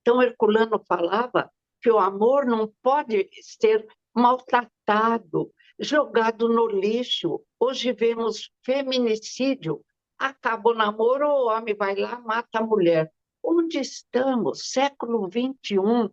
Então, 0.02 0.22
Herculano 0.22 0.82
falava 0.88 1.52
que 1.82 1.92
o 1.92 2.00
amor 2.00 2.46
não 2.46 2.74
pode 2.82 3.30
ser 3.42 3.86
maltratado, 4.14 5.52
jogado 5.78 6.48
no 6.48 6.68
lixo. 6.68 7.42
Hoje 7.60 7.92
vemos 7.92 8.50
feminicídio. 8.64 9.84
Acaba 10.18 10.70
o 10.70 10.74
namoro, 10.74 11.28
o 11.28 11.48
homem 11.48 11.76
vai 11.76 11.96
lá, 11.96 12.20
mata 12.22 12.60
a 12.60 12.66
mulher. 12.66 13.12
Onde 13.44 13.80
estamos? 13.80 14.72
Século 14.72 15.30
XXI. 15.30 16.10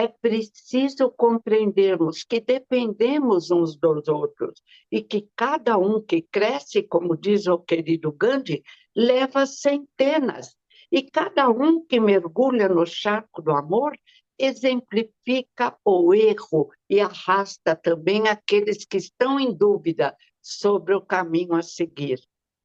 É 0.00 0.08
preciso 0.08 1.10
compreendermos 1.10 2.24
que 2.24 2.40
dependemos 2.40 3.50
uns 3.50 3.76
dos 3.76 4.08
outros 4.08 4.62
e 4.90 5.02
que 5.02 5.28
cada 5.36 5.76
um 5.76 6.00
que 6.00 6.22
cresce, 6.22 6.82
como 6.82 7.14
diz 7.14 7.46
o 7.46 7.58
querido 7.58 8.10
Gandhi, 8.10 8.62
leva 8.96 9.44
centenas. 9.44 10.56
E 10.90 11.02
cada 11.02 11.50
um 11.50 11.84
que 11.84 12.00
mergulha 12.00 12.66
no 12.66 12.86
charco 12.86 13.42
do 13.42 13.50
amor 13.50 13.92
exemplifica 14.38 15.76
o 15.84 16.14
erro 16.14 16.70
e 16.88 16.98
arrasta 16.98 17.76
também 17.76 18.26
aqueles 18.26 18.86
que 18.86 18.96
estão 18.96 19.38
em 19.38 19.52
dúvida 19.52 20.16
sobre 20.40 20.94
o 20.94 21.02
caminho 21.02 21.54
a 21.54 21.60
seguir. 21.60 22.18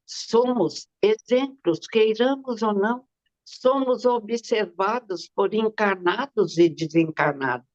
Somos 0.05 0.87
exemplos, 1.01 1.79
queiramos 1.85 2.61
ou 2.61 2.73
não, 2.73 3.05
somos 3.45 4.05
observados 4.05 5.29
por 5.29 5.53
encarnados 5.53 6.57
e 6.57 6.67
desencarnados. 6.67 7.67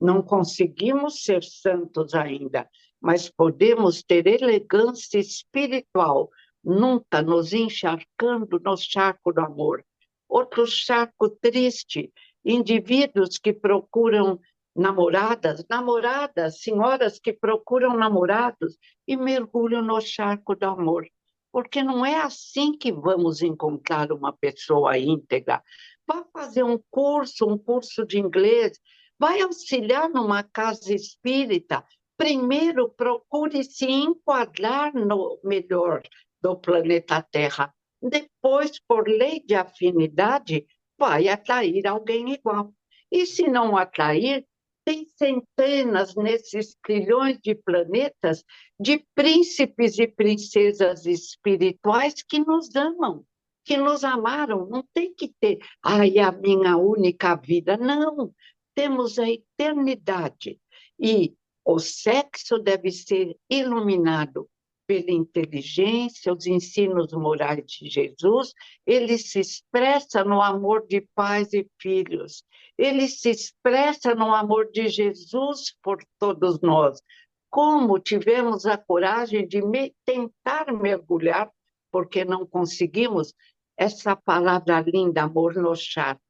Não 0.00 0.20
conseguimos 0.20 1.22
ser 1.22 1.44
santos 1.44 2.12
ainda, 2.12 2.68
mas 3.00 3.30
podemos 3.30 4.02
ter 4.02 4.26
elegância 4.26 5.18
espiritual, 5.18 6.28
nunca 6.62 7.22
nos 7.22 7.52
encharcando 7.52 8.58
no 8.58 8.76
charco 8.76 9.32
do 9.32 9.40
amor. 9.40 9.84
Outro 10.28 10.66
charco 10.66 11.30
triste, 11.30 12.12
indivíduos 12.44 13.38
que 13.38 13.52
procuram 13.52 14.40
namoradas, 14.74 15.64
namoradas, 15.70 16.60
senhoras 16.60 17.20
que 17.20 17.32
procuram 17.32 17.96
namorados 17.96 18.76
e 19.06 19.16
mergulham 19.16 19.82
no 19.82 20.00
charco 20.00 20.56
do 20.56 20.66
amor 20.66 21.06
porque 21.52 21.82
não 21.82 22.04
é 22.04 22.16
assim 22.16 22.76
que 22.76 22.90
vamos 22.90 23.42
encontrar 23.42 24.10
uma 24.10 24.32
pessoa 24.32 24.96
íntegra. 24.96 25.62
Vá 26.06 26.24
fazer 26.32 26.64
um 26.64 26.80
curso, 26.90 27.46
um 27.46 27.58
curso 27.58 28.06
de 28.06 28.18
inglês, 28.18 28.80
vai 29.18 29.40
auxiliar 29.42 30.08
numa 30.08 30.42
casa 30.42 30.92
espírita. 30.94 31.84
Primeiro, 32.16 32.88
procure 32.88 33.62
se 33.62 33.86
enquadrar 33.86 34.94
no 34.94 35.38
melhor 35.44 36.02
do 36.40 36.56
planeta 36.56 37.22
Terra. 37.30 37.72
Depois, 38.00 38.80
por 38.88 39.06
lei 39.06 39.40
de 39.40 39.54
afinidade, 39.54 40.66
vai 40.98 41.28
atrair 41.28 41.86
alguém 41.86 42.32
igual. 42.32 42.72
E 43.10 43.26
se 43.26 43.46
não 43.46 43.76
atrair, 43.76 44.46
tem 44.84 45.06
centenas 45.16 46.14
nesses 46.14 46.76
trilhões 46.82 47.38
de 47.40 47.54
planetas 47.54 48.44
de 48.78 49.04
príncipes 49.14 49.98
e 49.98 50.06
princesas 50.06 51.06
espirituais 51.06 52.22
que 52.22 52.38
nos 52.40 52.74
amam, 52.74 53.24
que 53.64 53.76
nos 53.76 54.04
amaram. 54.04 54.66
Não 54.66 54.84
tem 54.92 55.14
que 55.14 55.32
ter, 55.40 55.58
ai, 55.82 56.18
a 56.18 56.32
minha 56.32 56.76
única 56.76 57.36
vida. 57.36 57.76
Não, 57.76 58.34
temos 58.74 59.18
a 59.18 59.28
eternidade. 59.28 60.60
E 60.98 61.34
o 61.64 61.78
sexo 61.78 62.58
deve 62.58 62.90
ser 62.90 63.36
iluminado 63.48 64.48
pela 64.92 65.10
inteligência, 65.10 66.34
os 66.34 66.46
ensinos 66.46 67.14
morais 67.14 67.64
de 67.64 67.88
Jesus, 67.88 68.52
ele 68.86 69.16
se 69.16 69.40
expressa 69.40 70.22
no 70.22 70.42
amor 70.42 70.86
de 70.86 71.00
pais 71.14 71.54
e 71.54 71.66
filhos, 71.80 72.44
ele 72.76 73.08
se 73.08 73.30
expressa 73.30 74.14
no 74.14 74.34
amor 74.34 74.70
de 74.70 74.88
Jesus 74.88 75.74
por 75.82 76.04
todos 76.18 76.60
nós. 76.60 77.00
Como 77.48 77.98
tivemos 77.98 78.66
a 78.66 78.76
coragem 78.76 79.48
de 79.48 79.62
me, 79.62 79.94
tentar 80.04 80.70
mergulhar, 80.70 81.50
porque 81.90 82.22
não 82.22 82.44
conseguimos, 82.44 83.32
essa 83.74 84.14
palavra 84.14 84.80
linda, 84.80 85.22
amor 85.22 85.54
no 85.54 85.74
charco. 85.74 86.20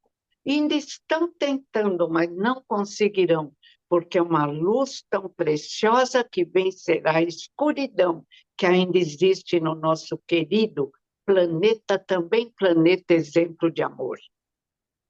Ainda 0.47 0.75
estão 0.75 1.33
tentando, 1.37 2.09
mas 2.09 2.31
não 2.31 2.63
conseguirão, 2.69 3.53
porque 3.93 4.17
é 4.17 4.23
uma 4.23 4.47
luz 4.47 5.05
tão 5.11 5.29
preciosa 5.29 6.25
que 6.25 6.47
vencerá 6.47 7.17
a 7.17 7.23
escuridão 7.23 8.25
que 8.57 8.65
ainda 8.65 8.97
existe 8.97 9.61
no 9.61 9.75
nosso 9.75 10.17
querido 10.27 10.91
planeta, 11.27 11.99
também 11.99 12.51
planeta 12.59 13.13
exemplo 13.13 13.71
de 13.71 13.83
amor. 13.83 14.19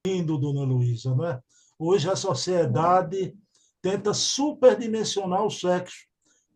Lindo, 0.04 0.36
dona 0.36 0.64
Luísa, 0.64 1.14
não 1.14 1.24
é? 1.24 1.40
Hoje 1.78 2.10
a 2.10 2.16
sociedade 2.16 3.36
tenta 3.80 4.12
superdimensionar 4.12 5.46
o 5.46 5.50
sexo, 5.50 6.04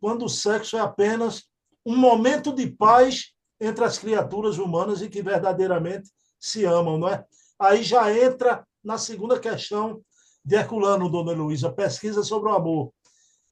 quando 0.00 0.25
o 0.25 0.28
sexo 0.28 0.76
é 0.76 0.80
apenas 0.80 1.45
um 1.87 1.97
momento 1.97 2.52
de 2.52 2.66
paz 2.66 3.35
entre 3.61 3.85
as 3.85 3.99
criaturas 3.99 4.59
humanas 4.59 5.00
e 5.00 5.09
que 5.09 5.23
verdadeiramente 5.23 6.11
se 6.40 6.64
amam, 6.64 6.99
não 6.99 7.09
é? 7.09 7.25
Aí 7.56 7.85
já 7.85 8.12
entra 8.12 8.66
na 8.83 8.99
segunda 8.99 9.38
questão 9.38 10.02
de 10.47 10.55
Herculano, 10.55 11.11
dona 11.11 11.33
Luísa, 11.33 11.73
pesquisa 11.73 12.23
sobre 12.23 12.49
o 12.49 12.55
amor. 12.55 12.93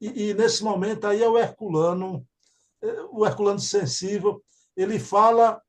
E, 0.00 0.28
e, 0.28 0.34
nesse 0.34 0.62
momento 0.62 1.08
aí 1.08 1.20
é 1.20 1.28
o 1.28 1.36
Herculano, 1.36 2.24
é, 2.80 3.02
o 3.10 3.26
Herculano 3.26 3.58
sensível, 3.58 4.40
ele 4.76 5.00
fala 5.00 5.60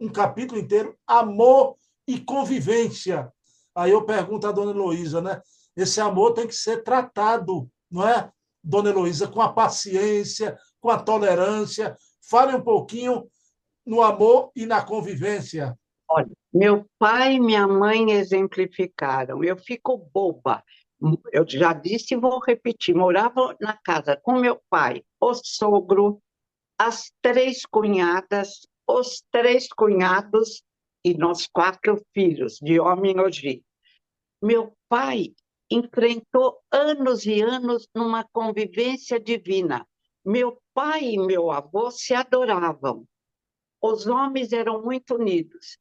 um 0.00 0.08
capítulo 0.08 0.58
inteiro, 0.58 0.96
amor 1.06 1.76
e 2.08 2.18
convivência. 2.18 3.30
Aí 3.74 3.90
eu 3.90 4.06
pergunto 4.06 4.46
à 4.46 4.52
dona 4.52 4.70
Heloísa, 4.70 5.20
né? 5.20 5.42
Esse 5.76 6.00
amor 6.00 6.32
tem 6.32 6.46
que 6.46 6.54
ser 6.54 6.82
tratado, 6.82 7.70
não 7.90 8.08
é, 8.08 8.32
dona 8.64 8.88
Heloísa, 8.88 9.28
com 9.28 9.42
a 9.42 9.52
paciência, 9.52 10.58
com 10.80 10.88
a 10.88 10.98
tolerância. 10.98 11.94
Fale 12.22 12.56
um 12.56 12.62
pouquinho 12.62 13.30
no 13.84 14.02
amor 14.02 14.50
e 14.56 14.64
na 14.64 14.82
convivência. 14.82 15.78
Olha, 16.12 16.30
meu 16.52 16.84
pai 16.98 17.34
e 17.34 17.40
minha 17.40 17.68
mãe 17.68 18.10
exemplificaram. 18.10 19.44
Eu 19.44 19.56
fico 19.56 19.96
boba. 20.12 20.60
Eu 21.32 21.48
já 21.48 21.72
disse 21.72 22.14
e 22.14 22.16
vou 22.16 22.40
repetir. 22.40 22.96
Morava 22.96 23.56
na 23.60 23.76
casa 23.76 24.16
com 24.16 24.40
meu 24.40 24.60
pai, 24.68 25.04
o 25.20 25.32
sogro, 25.34 26.20
as 26.76 27.12
três 27.22 27.64
cunhadas, 27.64 28.66
os 28.88 29.22
três 29.30 29.68
cunhados 29.68 30.64
e 31.04 31.14
nós 31.14 31.46
quatro 31.46 32.04
filhos, 32.12 32.58
de 32.60 32.80
homem 32.80 33.20
hoje. 33.20 33.62
Meu 34.42 34.76
pai 34.88 35.32
enfrentou 35.70 36.60
anos 36.72 37.24
e 37.24 37.40
anos 37.40 37.88
numa 37.94 38.24
convivência 38.32 39.20
divina. 39.20 39.86
Meu 40.24 40.60
pai 40.74 41.04
e 41.04 41.18
meu 41.18 41.52
avô 41.52 41.88
se 41.92 42.14
adoravam. 42.14 43.06
Os 43.80 44.08
homens 44.08 44.52
eram 44.52 44.82
muito 44.82 45.14
unidos. 45.14 45.78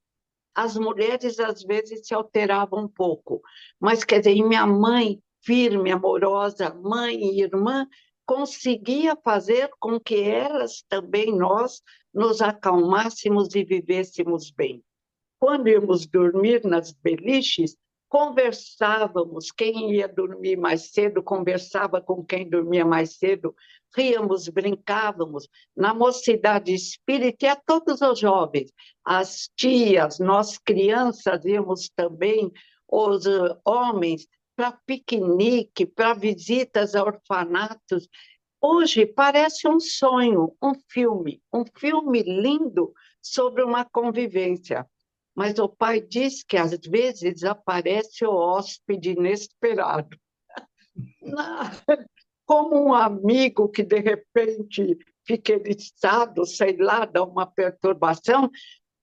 As 0.56 0.75
mulheres, 0.75 1.39
às 1.39 1.63
vezes, 1.63 2.08
se 2.08 2.13
alteravam 2.13 2.86
um 2.86 2.88
pouco. 2.88 3.41
Mas, 3.79 4.03
quer 4.03 4.20
dizer, 4.20 4.41
minha 4.44 4.65
mãe, 4.65 5.22
firme, 5.41 5.91
amorosa, 5.91 6.74
mãe 6.74 7.15
e 7.15 7.41
irmã, 7.41 7.88
conseguia 8.25 9.15
fazer 9.24 9.70
com 9.79 10.00
que 10.00 10.22
elas 10.22 10.84
também, 10.88 11.36
nós, 11.36 11.82
nos 12.13 12.41
acalmássemos 12.41 13.56
e 13.56 13.63
vivêssemos 13.63 14.51
bem. 14.51 14.84
Quando 15.39 15.70
íamos 15.70 16.06
dormir 16.06 16.63
nas 16.65 16.91
beliches, 16.91 17.75
conversávamos, 18.09 19.51
quem 19.51 19.93
ia 19.93 20.07
dormir 20.07 20.57
mais 20.57 20.91
cedo 20.91 21.21
conversava 21.21 22.01
com 22.01 22.25
quem 22.25 22.49
dormia 22.49 22.83
mais 22.83 23.17
cedo, 23.17 23.55
ríamos, 23.95 24.49
brincávamos. 24.49 25.47
Na 25.77 25.93
mocidade 25.93 26.73
espírita, 26.73 27.45
e 27.45 27.49
a 27.49 27.55
todos 27.55 28.01
os 28.01 28.19
jovens, 28.19 28.73
as 29.05 29.49
tias, 29.55 30.19
nós 30.19 30.57
crianças 30.57 31.45
íamos 31.45 31.89
também, 31.95 32.51
os 32.91 33.27
uh, 33.27 33.55
homens, 33.63 34.27
para 34.55 34.77
piquenique, 34.85 35.85
para 35.85 36.13
visitas 36.13 36.95
a 36.95 37.03
orfanatos. 37.03 38.09
Hoje 38.59 39.05
parece 39.05 39.67
um 39.67 39.79
sonho, 39.79 40.53
um 40.61 40.73
filme, 40.89 41.41
um 41.53 41.63
filme 41.77 42.23
lindo 42.23 42.91
sobre 43.21 43.63
uma 43.63 43.85
convivência. 43.85 44.85
Mas 45.39 45.58
o 45.58 45.69
pai 45.69 46.01
diz 46.01 46.43
que 46.43 46.58
às 46.58 46.77
vezes 46.86 47.46
aparece 47.46 48.25
o 48.25 48.36
hóspede 48.36 49.12
inesperado. 49.12 50.17
Como 52.46 52.89
um 52.89 52.93
amigo 52.93 53.69
que 53.69 53.81
de 53.81 54.01
repente 54.01 54.98
fica 55.25 55.53
eriçado, 55.53 56.46
sei 56.46 56.75
lá, 56.75 57.05
dá 57.05 57.24
uma 57.24 57.46
perturbação, 57.46 58.51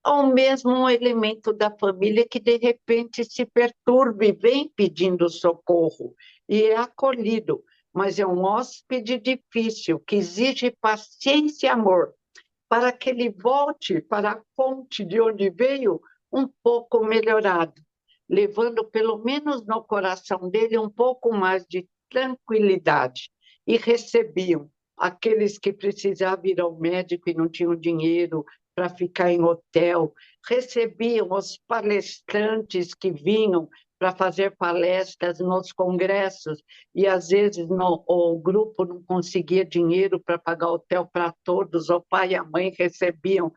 ou 0.05 0.27
mesmo 0.27 0.69
um 0.69 0.87
elemento 0.87 1.51
da 1.51 1.75
família 1.75 2.23
que 2.29 2.39
de 2.39 2.57
repente 2.57 3.25
se 3.25 3.43
perturba 3.43 4.23
e 4.23 4.31
vem 4.31 4.71
pedindo 4.75 5.27
socorro 5.29 6.13
e 6.47 6.65
é 6.65 6.77
acolhido, 6.77 7.63
mas 7.91 8.19
é 8.19 8.27
um 8.27 8.43
hóspede 8.43 9.17
difícil 9.17 9.99
que 10.01 10.17
exige 10.17 10.69
paciência 10.79 11.65
e 11.65 11.69
amor 11.71 12.13
para 12.69 12.91
que 12.91 13.09
ele 13.09 13.31
volte 13.31 14.01
para 14.01 14.33
a 14.33 14.41
fonte 14.55 15.03
de 15.03 15.19
onde 15.19 15.49
veio 15.49 15.99
um 16.31 16.47
pouco 16.63 17.03
melhorado, 17.03 17.81
levando 18.29 18.83
pelo 18.85 19.17
menos 19.23 19.65
no 19.65 19.83
coração 19.83 20.49
dele 20.49 20.77
um 20.77 20.89
pouco 20.89 21.33
mais 21.33 21.65
de 21.67 21.87
tranquilidade. 22.09 23.29
E 23.65 23.77
recebiam 23.77 24.69
aqueles 24.97 25.57
que 25.57 25.73
precisavam 25.73 26.45
ir 26.45 26.59
ao 26.59 26.77
médico 26.77 27.29
e 27.29 27.33
não 27.33 27.47
tinham 27.47 27.75
dinheiro 27.75 28.45
para 28.73 28.89
ficar 28.89 29.31
em 29.31 29.43
hotel, 29.43 30.13
recebiam 30.47 31.31
os 31.31 31.57
palestrantes 31.67 32.93
que 32.93 33.11
vinham 33.11 33.67
para 33.97 34.15
fazer 34.15 34.55
palestras 34.55 35.39
nos 35.39 35.71
congressos 35.71 36.61
e 36.93 37.07
às 37.07 37.29
vezes 37.29 37.67
no, 37.67 38.03
o 38.07 38.37
grupo 38.37 38.85
não 38.85 39.01
conseguia 39.01 39.65
dinheiro 39.65 40.19
para 40.19 40.37
pagar 40.37 40.69
hotel 40.69 41.07
para 41.11 41.33
todos, 41.43 41.89
o 41.89 42.01
pai 42.01 42.29
e 42.29 42.35
a 42.35 42.43
mãe 42.43 42.71
recebiam. 42.77 43.51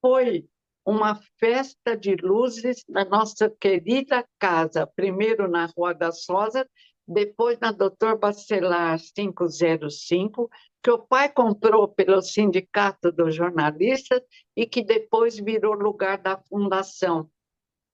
Foi 0.00 0.46
uma 0.86 1.20
festa 1.40 1.96
de 1.96 2.14
luzes 2.14 2.84
na 2.88 3.04
nossa 3.04 3.50
querida 3.50 4.24
casa, 4.38 4.86
primeiro 4.86 5.48
na 5.48 5.66
Rua 5.66 5.92
das 5.92 6.24
Rosas, 6.28 6.64
depois 7.06 7.58
na 7.58 7.72
Doutor 7.72 8.16
Bacelar 8.16 8.96
505, 9.12 10.48
que 10.80 10.90
o 10.90 10.98
pai 10.98 11.28
comprou 11.28 11.88
pelo 11.88 12.22
Sindicato 12.22 13.10
dos 13.10 13.34
Jornalistas 13.34 14.22
e 14.56 14.64
que 14.64 14.80
depois 14.80 15.36
virou 15.36 15.74
lugar 15.74 16.18
da 16.18 16.38
fundação, 16.38 17.28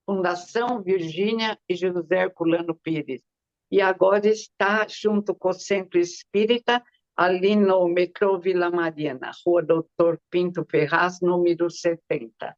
Fundação 0.05 0.83
Virgínia 0.83 1.57
e 1.67 1.75
José 1.75 2.21
Herculano 2.21 2.75
Pires. 2.75 3.23
E 3.71 3.81
agora 3.81 4.27
está 4.27 4.85
junto 4.87 5.33
com 5.33 5.49
o 5.49 5.53
Centro 5.53 5.99
Espírita, 5.99 6.83
ali 7.15 7.55
no 7.55 7.87
metrô 7.87 8.39
Vila 8.39 8.69
Mariana, 8.69 9.31
Rua 9.43 9.63
Doutor 9.63 10.19
Pinto 10.29 10.63
Ferraz, 10.69 11.19
número 11.21 11.71
70 11.71 12.55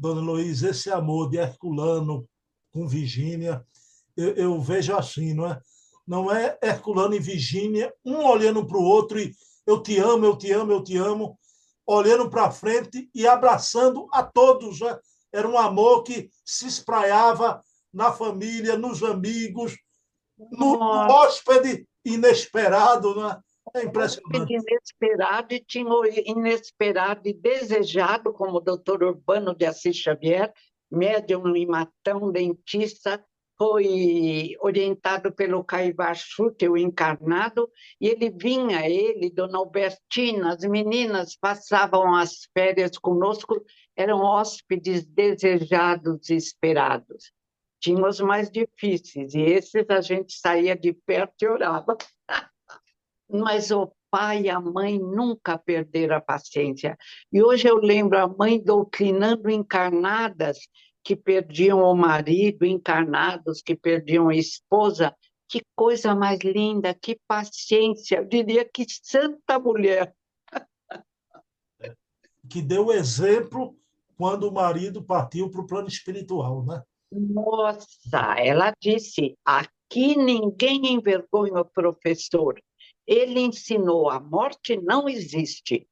dona 0.00 0.20
Luiz, 0.22 0.62
esse 0.62 0.90
amor 0.90 1.28
de 1.28 1.36
Herculano 1.36 2.26
com 2.72 2.88
Virgínia, 2.88 3.62
eu, 4.16 4.34
eu, 4.34 4.60
vejo 4.60 4.96
assim, 4.96 5.34
não 5.34 5.46
é? 5.46 5.60
Não 6.06 6.32
é 6.32 6.58
Herculano 6.62 7.14
e 7.14 7.20
Virgínia, 7.20 7.92
um 8.04 8.24
olhando 8.24 8.66
para 8.66 8.78
o 8.78 8.82
outro 8.82 9.20
e 9.20 9.34
eu 9.66 9.82
te 9.82 9.98
amo, 9.98 10.24
eu 10.24 10.36
te 10.36 10.50
amo, 10.50 10.72
eu 10.72 10.82
te 10.82 10.96
amo, 10.96 11.38
olhando 11.86 12.30
para 12.30 12.50
frente 12.50 13.10
e 13.14 13.26
abraçando 13.26 14.08
a 14.10 14.22
todos. 14.22 14.80
Né? 14.80 14.98
Era 15.32 15.46
um 15.46 15.58
amor 15.58 16.02
que 16.02 16.30
se 16.44 16.66
espraiava 16.66 17.62
na 17.92 18.10
família, 18.10 18.78
nos 18.78 19.02
amigos, 19.02 19.76
no, 20.38 20.78
no 20.78 21.12
hóspede 21.12 21.86
inesperado, 22.04 23.14
não 23.14 23.40
é? 23.74 23.84
Impressionante. 23.84 24.52
Inesperado 24.52 25.54
e 25.54 25.60
tinha 25.60 25.90
inesperado 26.26 27.28
e 27.28 27.32
desejado, 27.32 28.32
como 28.32 28.56
o 28.56 28.60
doutor 28.60 29.02
Urbano 29.02 29.54
de 29.54 29.66
Assis 29.66 29.96
Xavier, 29.96 30.52
médium 30.90 31.56
e 31.56 31.66
matão, 31.66 32.32
dentista, 32.32 33.24
foi 33.60 34.56
orientado 34.60 35.30
pelo 35.30 35.62
Caibar 35.62 36.16
Chute, 36.16 36.66
o 36.66 36.78
encarnado, 36.78 37.70
e 38.00 38.08
ele 38.08 38.30
vinha, 38.30 38.88
ele, 38.88 39.28
Dona 39.30 39.58
Albertina, 39.58 40.54
as 40.54 40.64
meninas 40.64 41.36
passavam 41.36 42.14
as 42.14 42.48
férias 42.56 42.96
conosco, 42.96 43.62
eram 43.94 44.20
hóspedes 44.20 45.04
desejados 45.04 46.30
e 46.30 46.36
esperados. 46.36 47.32
Tinha 47.78 48.06
os 48.06 48.18
mais 48.20 48.50
difíceis, 48.50 49.34
e 49.34 49.42
esses 49.42 49.84
a 49.90 50.00
gente 50.00 50.32
saía 50.32 50.74
de 50.74 50.94
perto 50.94 51.42
e 51.42 51.48
orava. 51.48 51.98
Mas 53.32 53.70
o 53.70 53.92
pai 54.10 54.42
e 54.42 54.50
a 54.50 54.60
mãe 54.60 54.98
nunca 54.98 55.56
perderam 55.56 56.16
a 56.16 56.20
paciência. 56.20 56.96
E 57.32 57.42
hoje 57.42 57.68
eu 57.68 57.76
lembro 57.76 58.18
a 58.18 58.26
mãe 58.26 58.62
doutrinando 58.62 59.48
encarnadas 59.48 60.58
que 61.02 61.16
perdiam 61.16 61.80
o 61.80 61.94
marido, 61.94 62.66
encarnados 62.66 63.62
que 63.62 63.74
perdiam 63.74 64.28
a 64.28 64.34
esposa. 64.34 65.14
Que 65.48 65.62
coisa 65.74 66.14
mais 66.14 66.38
linda, 66.40 66.94
que 66.94 67.18
paciência, 67.26 68.18
eu 68.18 68.24
diria 68.24 68.64
que 68.64 68.84
santa 68.88 69.58
mulher. 69.58 70.14
Que 72.48 72.62
deu 72.62 72.92
exemplo 72.92 73.76
quando 74.16 74.48
o 74.48 74.52
marido 74.52 75.02
partiu 75.02 75.50
para 75.50 75.60
o 75.60 75.66
plano 75.66 75.88
espiritual, 75.88 76.64
né? 76.64 76.82
Nossa, 77.10 78.36
ela 78.38 78.72
disse: 78.80 79.36
aqui 79.44 80.16
ninguém 80.16 80.92
envergonha 80.92 81.60
o 81.60 81.64
professor, 81.64 82.60
ele 83.10 83.40
ensinou 83.40 84.08
a 84.08 84.20
morte 84.20 84.76
não 84.76 85.08
existe. 85.08 85.88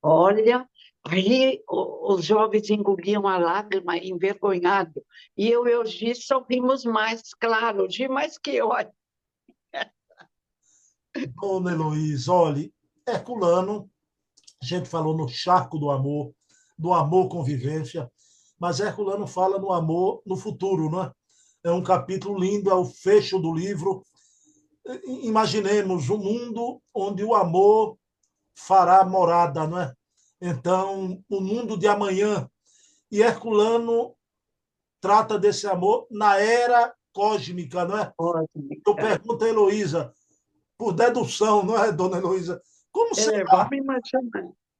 Olha, 0.00 0.70
aí 1.04 1.60
os 1.66 2.24
jovens 2.24 2.70
engoliam 2.70 3.26
a 3.26 3.36
lágrima 3.36 3.98
envergonhado. 3.98 5.04
E 5.36 5.48
eu 5.48 5.66
e 5.66 5.74
o 5.74 5.84
Gi 5.84 6.14
sorrimos 6.14 6.84
mais, 6.84 7.34
claro, 7.34 7.86
o 7.86 7.90
Gi 7.90 8.06
mais 8.06 8.38
que 8.38 8.52
eu. 8.52 8.70
Dona 11.34 11.72
Heloísa, 11.72 12.32
olhe, 12.32 12.72
Herculano, 13.04 13.90
a 14.62 14.64
gente 14.64 14.88
falou 14.88 15.16
no 15.16 15.28
charco 15.28 15.76
do 15.76 15.90
amor, 15.90 16.32
do 16.78 16.92
amor 16.92 17.28
convivência, 17.28 18.08
mas 18.60 18.78
Herculano 18.78 19.26
fala 19.26 19.58
no 19.58 19.72
amor 19.72 20.22
no 20.24 20.36
futuro, 20.36 20.88
não 20.88 21.02
é? 21.02 21.12
É 21.64 21.72
um 21.72 21.82
capítulo 21.82 22.38
lindo, 22.38 22.70
é 22.70 22.74
o 22.74 22.84
fecho 22.84 23.40
do 23.40 23.52
livro. 23.52 24.04
Imaginemos 25.22 26.08
um 26.08 26.18
mundo 26.18 26.80
onde 26.94 27.22
o 27.22 27.34
amor 27.34 27.98
fará 28.54 29.04
morada, 29.04 29.66
não 29.66 29.80
é? 29.80 29.94
Então, 30.40 31.22
o 31.28 31.40
mundo 31.40 31.76
de 31.76 31.86
amanhã. 31.86 32.48
E 33.10 33.20
Herculano 33.20 34.14
trata 35.00 35.38
desse 35.38 35.66
amor 35.66 36.06
na 36.10 36.38
era 36.38 36.94
cósmica, 37.12 37.84
não 37.84 37.98
é? 37.98 38.12
Cósmica. 38.16 38.82
Eu 38.86 38.94
pergunto 38.94 39.44
a 39.44 39.48
Heloísa, 39.48 40.12
por 40.76 40.92
dedução, 40.92 41.64
não 41.64 41.82
é, 41.82 41.90
dona 41.92 42.18
Heloísa? 42.18 42.62
Como 42.92 43.10
é, 43.10 43.14
será 43.14 43.68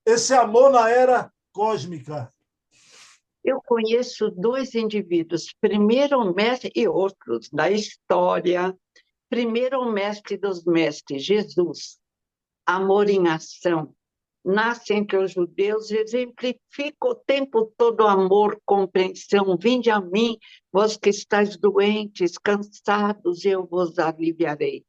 esse 0.07 0.33
amor 0.33 0.71
na 0.71 0.89
era 0.89 1.33
cósmica? 1.53 2.33
Eu 3.45 3.61
conheço 3.63 4.31
dois 4.31 4.75
indivíduos, 4.75 5.55
primeiro 5.61 6.19
o 6.19 6.35
mestre 6.35 6.71
e 6.75 6.87
outros 6.87 7.49
da 7.51 7.71
história. 7.71 8.77
Primeiro 9.29 9.81
o 9.81 9.93
mestre 9.93 10.39
dos 10.39 10.65
mestres, 10.65 11.23
Jesus, 11.23 11.99
amor 12.65 13.11
em 13.11 13.29
ação, 13.29 13.95
nasce 14.43 14.95
entre 14.95 15.19
os 15.19 15.33
judeus, 15.33 15.91
exemplifica 15.91 17.07
o 17.07 17.15
tempo 17.15 17.71
todo 17.77 18.07
amor, 18.07 18.59
compreensão. 18.65 19.59
Vinde 19.61 19.91
a 19.91 20.01
mim, 20.01 20.39
vós 20.73 20.97
que 20.97 21.11
estáis 21.11 21.59
doentes, 21.59 22.39
cansados, 22.39 23.45
eu 23.45 23.67
vos 23.67 23.99
aliviarei. 23.99 24.83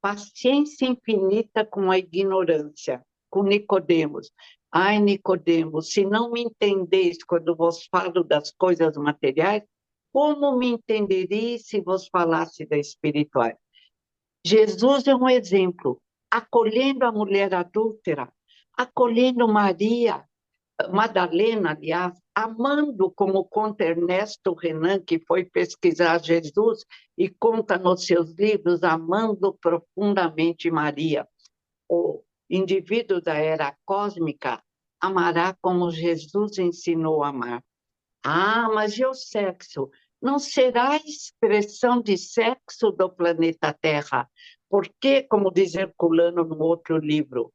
Paciência 0.00 0.86
infinita 0.86 1.64
com 1.64 1.88
a 1.88 1.96
ignorância, 1.96 3.00
com 3.30 3.44
Nicodemos. 3.44 4.32
Ai, 4.72 4.98
Nicodemos, 4.98 5.90
se 5.92 6.04
não 6.04 6.32
me 6.32 6.42
entendeis 6.42 7.18
quando 7.22 7.54
vos 7.54 7.86
falo 7.86 8.24
das 8.24 8.50
coisas 8.50 8.96
materiais, 8.96 9.62
como 10.12 10.58
me 10.58 10.66
entendereis 10.66 11.66
se 11.66 11.80
vos 11.80 12.08
falasse 12.08 12.66
da 12.66 12.76
espiritual? 12.76 13.56
Jesus 14.46 15.06
é 15.06 15.14
um 15.14 15.28
exemplo, 15.28 16.00
acolhendo 16.30 17.06
a 17.06 17.12
mulher 17.12 17.54
adúltera, 17.54 18.30
acolhendo 18.76 19.48
Maria, 19.48 20.22
Madalena, 20.92 21.70
aliás, 21.70 22.20
amando, 22.34 23.10
como 23.12 23.44
conta 23.44 23.84
Ernesto 23.84 24.52
Renan, 24.52 25.00
que 25.00 25.18
foi 25.18 25.44
pesquisar 25.44 26.18
Jesus 26.22 26.84
e 27.16 27.30
conta 27.30 27.78
nos 27.78 28.04
seus 28.04 28.32
livros, 28.32 28.82
amando 28.82 29.54
profundamente 29.54 30.70
Maria. 30.70 31.26
O 31.88 32.22
indivíduo 32.50 33.22
da 33.22 33.34
era 33.34 33.74
cósmica 33.86 34.62
amará 35.00 35.56
como 35.62 35.90
Jesus 35.90 36.58
ensinou 36.58 37.22
a 37.22 37.28
amar. 37.28 37.64
Ah, 38.22 38.68
mas 38.74 38.98
e 38.98 39.04
o 39.04 39.14
sexo? 39.14 39.90
Não 40.20 40.38
será 40.38 40.96
expressão 40.96 42.00
de 42.00 42.16
sexo 42.16 42.90
do 42.90 43.10
planeta 43.10 43.72
Terra, 43.72 44.28
porque, 44.68 45.22
como 45.22 45.52
diz 45.52 45.74
Herculano 45.74 46.44
no 46.44 46.58
outro 46.62 46.98
livro, 46.98 47.52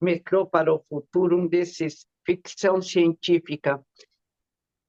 Metrô 0.00 0.46
para 0.46 0.72
o 0.72 0.84
Futuro, 0.88 1.36
um 1.36 1.46
desses, 1.46 2.06
ficção 2.24 2.80
científica. 2.80 3.84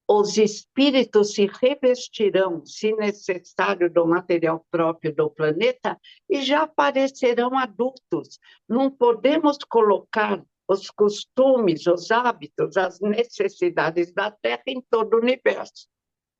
Os 0.08 0.36
espíritos 0.36 1.34
se 1.34 1.46
revestirão, 1.46 2.64
se 2.66 2.92
necessário, 2.92 3.90
do 3.90 4.06
material 4.06 4.66
próprio 4.70 5.14
do 5.14 5.30
planeta 5.30 5.98
e 6.28 6.42
já 6.42 6.62
aparecerão 6.62 7.56
adultos. 7.56 8.38
Não 8.68 8.90
podemos 8.90 9.58
colocar 9.68 10.42
os 10.68 10.90
costumes, 10.90 11.86
os 11.86 12.10
hábitos, 12.10 12.76
as 12.76 13.00
necessidades 13.00 14.12
da 14.12 14.30
Terra 14.30 14.62
em 14.66 14.80
todo 14.80 15.14
o 15.14 15.20
universo. 15.20 15.88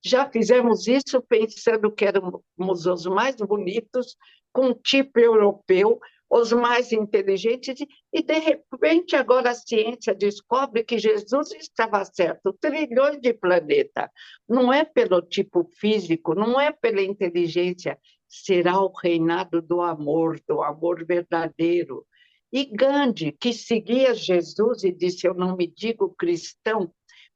Já 0.04 0.28
fizemos 0.28 0.86
isso 0.86 1.22
pensando 1.22 1.92
que 1.92 2.04
éramos 2.04 2.86
os 2.86 3.06
mais 3.06 3.36
bonitos, 3.36 4.16
com 4.52 4.74
tipo 4.74 5.20
europeu, 5.20 6.00
os 6.28 6.50
mais 6.50 6.92
inteligentes, 6.92 7.78
e 8.10 8.22
de 8.22 8.38
repente 8.38 9.14
agora 9.14 9.50
a 9.50 9.54
ciência 9.54 10.14
descobre 10.14 10.82
que 10.82 10.98
Jesus 10.98 11.52
estava 11.52 12.02
certo, 12.06 12.56
trilhões 12.58 13.20
de 13.20 13.34
planetas. 13.34 14.08
Não 14.48 14.72
é 14.72 14.82
pelo 14.82 15.20
tipo 15.20 15.62
físico, 15.78 16.34
não 16.34 16.58
é 16.58 16.72
pela 16.72 17.02
inteligência, 17.02 17.98
será 18.26 18.80
o 18.80 18.90
reinado 18.90 19.60
do 19.60 19.82
amor, 19.82 20.40
do 20.48 20.62
amor 20.62 21.04
verdadeiro. 21.04 22.06
E 22.50 22.64
Gandhi, 22.64 23.32
que 23.32 23.52
seguia 23.52 24.14
Jesus 24.14 24.84
e 24.84 24.92
disse: 24.92 25.26
Eu 25.26 25.34
não 25.34 25.54
me 25.54 25.66
digo 25.66 26.14
cristão, 26.14 26.90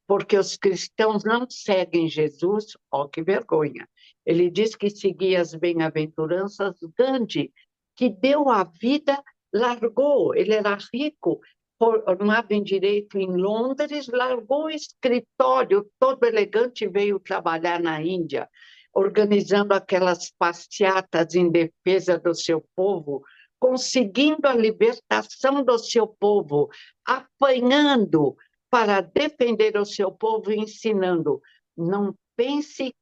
porque 0.07 0.37
os 0.37 0.55
cristãos 0.55 1.23
não 1.25 1.47
seguem 1.49 2.07
Jesus, 2.07 2.77
ó 2.89 3.07
que 3.07 3.21
vergonha. 3.21 3.87
Ele 4.25 4.49
diz 4.49 4.75
que 4.75 4.89
seguia 4.89 5.41
as 5.41 5.53
bem-aventuranças. 5.53 6.77
Gandhi 6.97 7.51
que 7.95 8.09
deu 8.09 8.49
a 8.49 8.63
vida, 8.63 9.21
largou, 9.51 10.33
ele 10.35 10.53
era 10.53 10.77
rico, 10.93 11.41
formado 11.79 12.51
em 12.51 12.63
direito 12.63 13.17
em 13.17 13.35
Londres, 13.35 14.07
largou 14.07 14.65
o 14.65 14.69
escritório 14.69 15.89
todo 15.99 16.23
elegante 16.23 16.87
veio 16.87 17.19
trabalhar 17.19 17.79
na 17.79 18.01
Índia, 18.01 18.49
organizando 18.93 19.73
aquelas 19.73 20.31
passeatas 20.37 21.35
em 21.35 21.49
defesa 21.49 22.17
do 22.17 22.33
seu 22.33 22.63
povo, 22.75 23.23
conseguindo 23.59 24.47
a 24.47 24.53
libertação 24.53 25.63
do 25.63 25.77
seu 25.79 26.07
povo, 26.07 26.69
apanhando 27.05 28.35
para 28.69 29.01
defender 29.01 29.77
o 29.77 29.85
seu 29.85 30.11
povo 30.11 30.51
ensinando. 30.51 31.41
Não 31.75 32.15
pense 32.35 32.93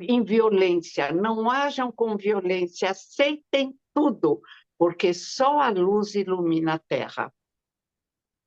em 0.00 0.24
violência, 0.24 1.12
não 1.12 1.50
hajam 1.50 1.92
com 1.92 2.16
violência, 2.16 2.90
aceitem 2.90 3.74
tudo, 3.94 4.40
porque 4.78 5.14
só 5.14 5.60
a 5.60 5.70
luz 5.70 6.14
ilumina 6.14 6.74
a 6.74 6.78
terra. 6.78 7.32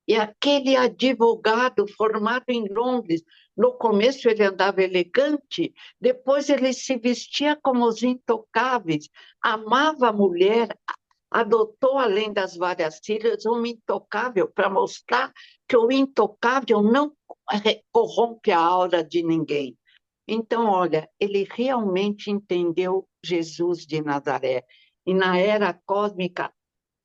E 0.06 0.16
aquele 0.16 0.76
advogado 0.76 1.86
formado 1.86 2.44
em 2.48 2.66
Londres, 2.68 3.22
no 3.56 3.72
começo 3.74 4.28
ele 4.28 4.42
andava 4.42 4.82
elegante, 4.82 5.72
depois 6.00 6.48
ele 6.48 6.72
se 6.72 6.96
vestia 6.96 7.56
como 7.62 7.86
os 7.86 8.02
intocáveis, 8.02 9.08
amava 9.40 10.08
a 10.08 10.12
mulher, 10.12 10.76
adotou, 11.30 11.98
além 11.98 12.32
das 12.32 12.56
várias 12.56 12.98
filhas, 13.04 13.46
um 13.46 13.64
intocável 13.64 14.48
para 14.48 14.68
mostrar 14.68 15.32
que 15.70 15.76
o 15.76 15.92
intocável 15.92 16.82
não 16.82 17.12
corrompe 17.92 18.50
a 18.50 18.58
aura 18.58 19.04
de 19.04 19.22
ninguém. 19.22 19.78
Então, 20.26 20.66
olha, 20.66 21.08
ele 21.18 21.46
realmente 21.48 22.28
entendeu 22.28 23.06
Jesus 23.24 23.86
de 23.86 24.02
Nazaré 24.02 24.64
e 25.06 25.14
na 25.14 25.38
era 25.38 25.72
cósmica, 25.86 26.52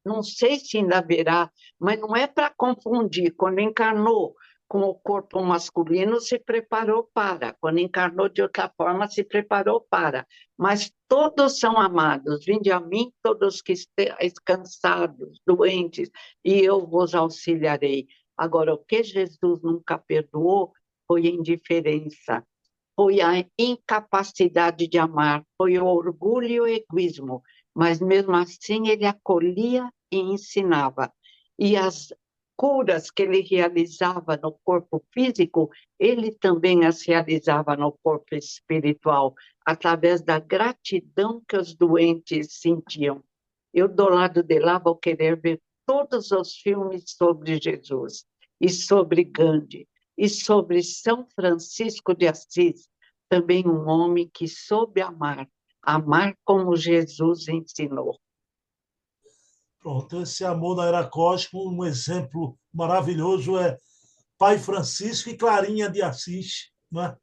não 0.03 0.23
sei 0.23 0.59
se 0.59 0.77
ainda 0.77 0.97
haverá, 0.97 1.51
mas 1.79 1.99
não 1.99 2.15
é 2.15 2.25
para 2.25 2.51
confundir. 2.57 3.35
Quando 3.35 3.59
encarnou 3.59 4.35
com 4.67 4.81
o 4.81 4.95
corpo 4.95 5.43
masculino, 5.43 6.19
se 6.19 6.39
preparou 6.39 7.07
para. 7.13 7.53
Quando 7.61 7.77
encarnou 7.77 8.27
de 8.29 8.41
outra 8.41 8.71
forma, 8.75 9.07
se 9.07 9.23
preparou 9.23 9.85
para. 9.87 10.25
Mas 10.57 10.91
todos 11.07 11.59
são 11.59 11.77
amados. 11.77 12.43
Vinde 12.43 12.71
a 12.71 12.79
mim, 12.79 13.11
todos 13.21 13.61
que 13.61 13.73
estáis 13.73 14.33
cansados, 14.43 15.39
doentes, 15.45 16.09
e 16.43 16.61
eu 16.61 16.85
vos 16.85 17.13
auxiliarei. 17.13 18.07
Agora, 18.37 18.73
o 18.73 18.77
que 18.77 19.03
Jesus 19.03 19.61
nunca 19.61 19.97
perdoou 19.97 20.73
foi 21.07 21.27
a 21.27 21.29
indiferença, 21.29 22.45
foi 22.95 23.21
a 23.21 23.45
incapacidade 23.57 24.87
de 24.87 24.97
amar, 24.97 25.43
foi 25.57 25.77
o 25.77 25.85
orgulho 25.85 26.47
e 26.47 26.59
o 26.59 26.67
egoísmo 26.67 27.43
mas 27.75 27.99
mesmo 27.99 28.33
assim 28.35 28.87
ele 28.87 29.05
acolhia 29.05 29.91
e 30.09 30.17
ensinava. 30.17 31.11
E 31.59 31.75
as 31.75 32.13
curas 32.55 33.11
que 33.11 33.23
ele 33.23 33.41
realizava 33.41 34.37
no 34.37 34.53
corpo 34.63 35.03
físico, 35.13 35.69
ele 35.99 36.31
também 36.31 36.85
as 36.85 37.05
realizava 37.05 37.75
no 37.75 37.91
corpo 37.91 38.33
espiritual, 38.33 39.35
através 39.65 40.21
da 40.21 40.39
gratidão 40.39 41.43
que 41.45 41.57
os 41.57 41.75
doentes 41.75 42.59
sentiam. 42.61 43.21
Eu, 43.73 43.89
do 43.89 44.07
lado 44.07 44.41
de 44.41 44.57
lá, 44.59 44.79
vou 44.79 44.95
querer 44.95 45.37
ver 45.37 45.61
todos 45.85 46.31
os 46.31 46.55
filmes 46.55 47.03
sobre 47.17 47.59
Jesus, 47.61 48.25
e 48.59 48.69
sobre 48.69 49.23
Gandhi, 49.23 49.87
e 50.17 50.29
sobre 50.29 50.81
São 50.81 51.27
Francisco 51.35 52.13
de 52.13 52.27
Assis, 52.27 52.87
também 53.29 53.67
um 53.67 53.87
homem 53.87 54.29
que 54.33 54.47
soube 54.47 55.01
amar, 55.01 55.47
amar 55.81 56.37
como 56.43 56.75
Jesus 56.75 57.47
ensinou. 57.47 58.17
Pronto, 59.79 60.21
esse 60.21 60.43
amor 60.43 60.77
na 60.77 60.85
era 60.85 61.07
cósmica, 61.07 61.57
um 61.57 61.85
exemplo 61.85 62.57
maravilhoso 62.73 63.57
é 63.57 63.77
Pai 64.37 64.57
Francisco 64.57 65.29
e 65.29 65.37
Clarinha 65.37 65.89
de 65.89 66.01
Assis, 66.01 66.71
não 66.91 67.15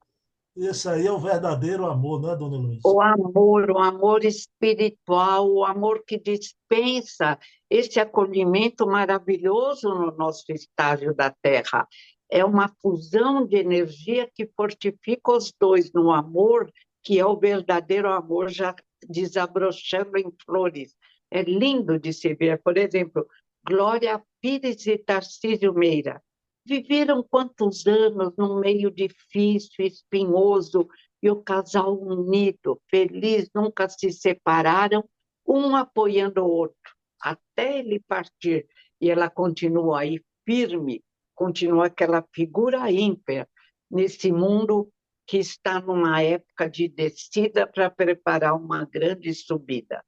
Esse 0.55 0.87
aí 0.87 1.07
é 1.07 1.13
o 1.13 1.19
verdadeiro 1.19 1.87
amor, 1.87 2.21
não 2.21 2.31
é, 2.31 2.37
dona 2.37 2.59
Luiz? 2.59 2.81
O 2.85 3.01
amor, 3.01 3.71
o 3.71 3.79
amor 3.79 4.23
espiritual, 4.23 5.51
o 5.51 5.65
amor 5.65 6.05
que 6.07 6.19
dispensa 6.19 7.39
esse 7.71 7.99
acolhimento 7.99 8.87
maravilhoso 8.87 9.89
no 9.89 10.15
nosso 10.15 10.45
estágio 10.53 11.15
da 11.15 11.31
Terra. 11.31 11.89
É 12.31 12.45
uma 12.45 12.69
fusão 12.83 13.47
de 13.47 13.57
energia 13.57 14.31
que 14.35 14.47
fortifica 14.55 15.33
os 15.33 15.53
dois 15.59 15.91
no 15.93 16.11
amor, 16.11 16.71
que 17.03 17.19
é 17.19 17.25
o 17.25 17.39
verdadeiro 17.39 18.11
amor, 18.11 18.51
já 18.51 18.75
desabrochando 19.09 20.19
em 20.19 20.31
flores. 20.45 20.95
É 21.31 21.43
lindo 21.43 21.99
de 21.99 22.13
se 22.13 22.35
ver. 22.35 22.61
Por 22.63 22.77
exemplo, 22.77 23.27
Glória 23.67 24.23
Pires 24.41 24.87
e 24.87 24.99
Tarcísio 24.99 25.73
Meira 25.73 26.23
Viveram 26.65 27.23
quantos 27.23 27.87
anos 27.87 28.33
num 28.37 28.61
meio 28.61 28.91
difícil, 28.91 29.85
espinhoso, 29.85 30.89
e 31.23 31.31
o 31.31 31.43
casal 31.43 31.97
unido, 32.01 32.81
feliz, 32.91 33.49
nunca 33.55 33.89
se 33.89 34.11
separaram, 34.11 35.05
um 35.47 35.77
apoiando 35.77 36.43
o 36.43 36.49
outro, 36.49 36.97
até 37.21 37.79
ele 37.79 38.01
partir. 38.01 38.67
E 39.01 39.11
ela 39.11 39.31
continua 39.31 40.01
aí 40.01 40.21
firme, 40.45 41.03
continua 41.35 41.87
aquela 41.87 42.25
figura 42.35 42.91
ímpar 42.91 43.49
nesse 43.91 44.33
mundo 44.33 44.91
que 45.27 45.39
está 45.39 45.81
numa 45.81 46.21
época 46.21 46.69
de 46.69 46.89
descida 46.89 47.67
para 47.67 47.91
preparar 47.91 48.55
uma 48.55 48.85
grande 48.85 49.33
subida. 49.35 50.05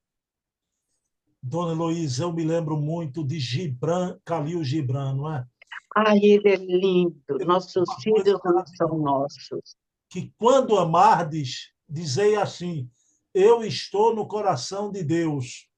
Dona 1.40 1.72
Heloísa, 1.72 2.24
eu 2.24 2.32
me 2.32 2.42
lembro 2.42 2.76
muito 2.76 3.24
de 3.24 3.38
Gibran, 3.38 4.18
Calil 4.24 4.64
Gibran, 4.64 5.14
não 5.14 5.32
é? 5.32 5.46
Ai, 5.94 6.18
ele 6.18 6.48
é 6.48 6.56
lindo. 6.56 7.38
Nossos 7.46 7.88
filhos 8.02 8.40
não 8.44 8.66
são 8.66 8.98
nossos. 8.98 9.76
Que 10.10 10.32
quando 10.36 10.76
amardes, 10.76 11.72
dizei 11.88 12.34
assim: 12.34 12.90
Eu 13.32 13.62
estou 13.62 14.14
no 14.14 14.26
coração 14.26 14.90
de 14.90 15.04
Deus. 15.04 15.68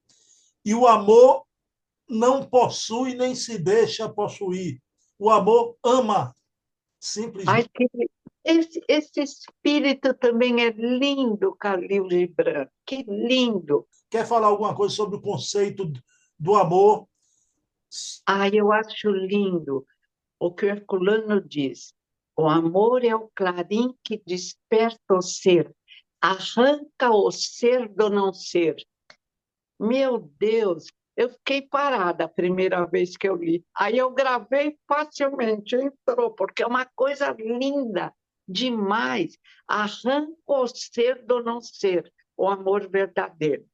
E 0.64 0.74
o 0.74 0.86
amor 0.86 1.44
não 2.08 2.42
possui 2.42 3.14
nem 3.14 3.34
se 3.34 3.58
deixa 3.58 4.08
possuir. 4.08 4.80
O 5.18 5.28
amor 5.28 5.76
ama. 5.84 6.34
Simplesmente. 6.98 7.54
Ai, 7.54 7.64
que... 7.68 7.86
esse, 8.42 8.82
esse 8.88 9.20
espírito 9.20 10.14
também 10.14 10.64
é 10.64 10.70
lindo, 10.70 11.54
Calil 11.56 12.08
Gibran. 12.10 12.66
Que 12.86 13.04
lindo. 13.06 13.86
Quer 14.08 14.26
falar 14.26 14.46
alguma 14.46 14.74
coisa 14.74 14.94
sobre 14.94 15.16
o 15.16 15.20
conceito 15.20 15.92
do 16.38 16.54
amor? 16.54 17.06
Ai, 18.26 18.50
eu 18.54 18.72
acho 18.72 19.10
lindo 19.10 19.86
o 20.38 20.52
que 20.52 20.66
Herculano 20.66 21.40
diz: 21.40 21.92
o 22.36 22.48
amor 22.48 23.04
é 23.04 23.14
o 23.14 23.30
clarim 23.34 23.94
que 24.04 24.22
desperta 24.26 25.14
o 25.14 25.22
ser, 25.22 25.74
arranca 26.20 27.10
o 27.10 27.30
ser 27.30 27.88
do 27.88 28.10
não 28.10 28.32
ser. 28.32 28.76
Meu 29.78 30.18
Deus, 30.38 30.86
eu 31.16 31.30
fiquei 31.30 31.62
parada 31.62 32.24
a 32.24 32.28
primeira 32.28 32.84
vez 32.84 33.16
que 33.16 33.28
eu 33.28 33.36
li. 33.36 33.64
Aí 33.74 33.96
eu 33.96 34.10
gravei 34.10 34.78
facilmente, 34.86 35.74
entrou, 35.74 36.30
porque 36.32 36.62
é 36.62 36.66
uma 36.66 36.84
coisa 36.84 37.34
linda 37.38 38.14
demais. 38.46 39.38
Arranca 39.66 40.36
o 40.46 40.66
ser 40.66 41.24
do 41.24 41.42
não 41.42 41.60
ser, 41.60 42.12
o 42.36 42.48
amor 42.48 42.88
verdadeiro. 42.88 43.66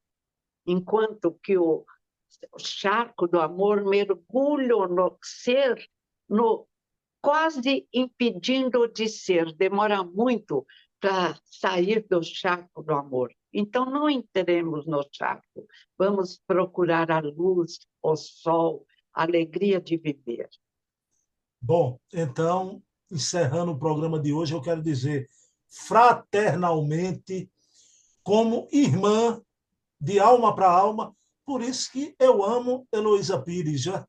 Enquanto 0.65 1.33
que 1.43 1.59
o 1.59 1.85
charco 2.59 3.27
do 3.27 3.41
amor 3.41 3.85
mergulha 3.85 4.87
no 4.87 5.19
ser 5.23 5.85
no 6.33 6.67
quase 7.21 7.87
impedindo 7.93 8.89
de 8.89 9.09
ser, 9.09 9.53
demora 9.55 10.03
muito 10.03 10.67
para 10.99 11.39
sair 11.45 12.05
do 12.09 12.23
charco 12.23 12.83
do 12.83 12.93
amor. 12.95 13.33
Então, 13.53 13.85
não 13.85 14.09
entremos 14.09 14.87
no 14.87 15.07
charco, 15.13 15.67
vamos 15.97 16.41
procurar 16.47 17.11
a 17.11 17.21
luz, 17.21 17.81
o 18.03 18.17
sol, 18.17 18.87
a 19.15 19.23
alegria 19.23 19.81
de 19.81 19.97
viver. 19.97 20.49
Bom, 21.61 22.01
então, 22.13 22.83
encerrando 23.11 23.73
o 23.73 23.79
programa 23.79 24.19
de 24.19 24.33
hoje, 24.33 24.55
eu 24.55 24.63
quero 24.63 24.83
dizer 24.83 25.29
fraternalmente, 25.69 27.51
como 28.23 28.69
irmã 28.73 29.41
de 30.01 30.19
alma 30.19 30.55
para 30.55 30.71
alma, 30.71 31.15
por 31.45 31.61
isso 31.63 31.93
que 31.93 32.15
eu 32.19 32.43
amo 32.43 32.87
Heloísa 32.93 33.41
Pires, 33.41 33.83
já 33.83 34.07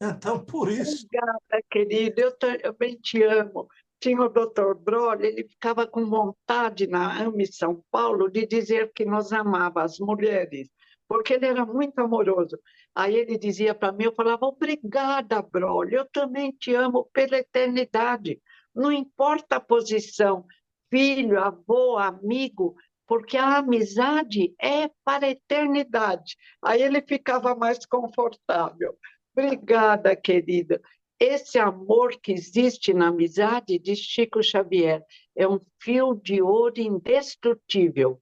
então, 0.00 0.44
por 0.44 0.70
isso. 0.70 1.06
Obrigada, 1.06 1.64
querida. 1.70 2.22
Eu 2.22 2.36
também 2.36 2.96
te 2.96 3.22
amo. 3.22 3.68
Tinha 4.00 4.22
o 4.22 4.30
doutor 4.30 4.74
Broly, 4.76 5.26
ele 5.26 5.44
ficava 5.46 5.86
com 5.86 6.06
vontade 6.06 6.86
na 6.86 7.22
AME 7.22 7.46
São 7.46 7.84
Paulo 7.90 8.30
de 8.30 8.46
dizer 8.46 8.90
que 8.94 9.04
nos 9.04 9.30
amava, 9.30 9.82
as 9.82 9.98
mulheres, 9.98 10.70
porque 11.06 11.34
ele 11.34 11.44
era 11.44 11.66
muito 11.66 11.98
amoroso. 11.98 12.58
Aí 12.94 13.14
ele 13.14 13.36
dizia 13.36 13.74
para 13.74 13.92
mim, 13.92 14.04
eu 14.04 14.14
falava, 14.14 14.46
obrigada, 14.46 15.42
Broly, 15.42 15.96
eu 15.96 16.06
também 16.10 16.50
te 16.50 16.74
amo 16.74 17.10
pela 17.12 17.36
eternidade. 17.36 18.40
Não 18.74 18.90
importa 18.90 19.56
a 19.56 19.60
posição, 19.60 20.46
filho, 20.90 21.38
avô, 21.38 21.98
amigo, 21.98 22.74
porque 23.06 23.36
a 23.36 23.58
amizade 23.58 24.54
é 24.58 24.88
para 25.04 25.26
a 25.26 25.30
eternidade. 25.30 26.36
Aí 26.62 26.80
ele 26.80 27.02
ficava 27.02 27.54
mais 27.54 27.84
confortável. 27.84 28.96
Obrigada, 29.40 30.14
querida. 30.14 30.80
Esse 31.18 31.58
amor 31.58 32.18
que 32.20 32.32
existe 32.32 32.92
na 32.92 33.08
amizade 33.08 33.78
de 33.78 33.96
Chico 33.96 34.42
Xavier 34.42 35.02
é 35.36 35.48
um 35.48 35.58
fio 35.80 36.14
de 36.14 36.42
ouro 36.42 36.78
indestrutível. 36.80 38.20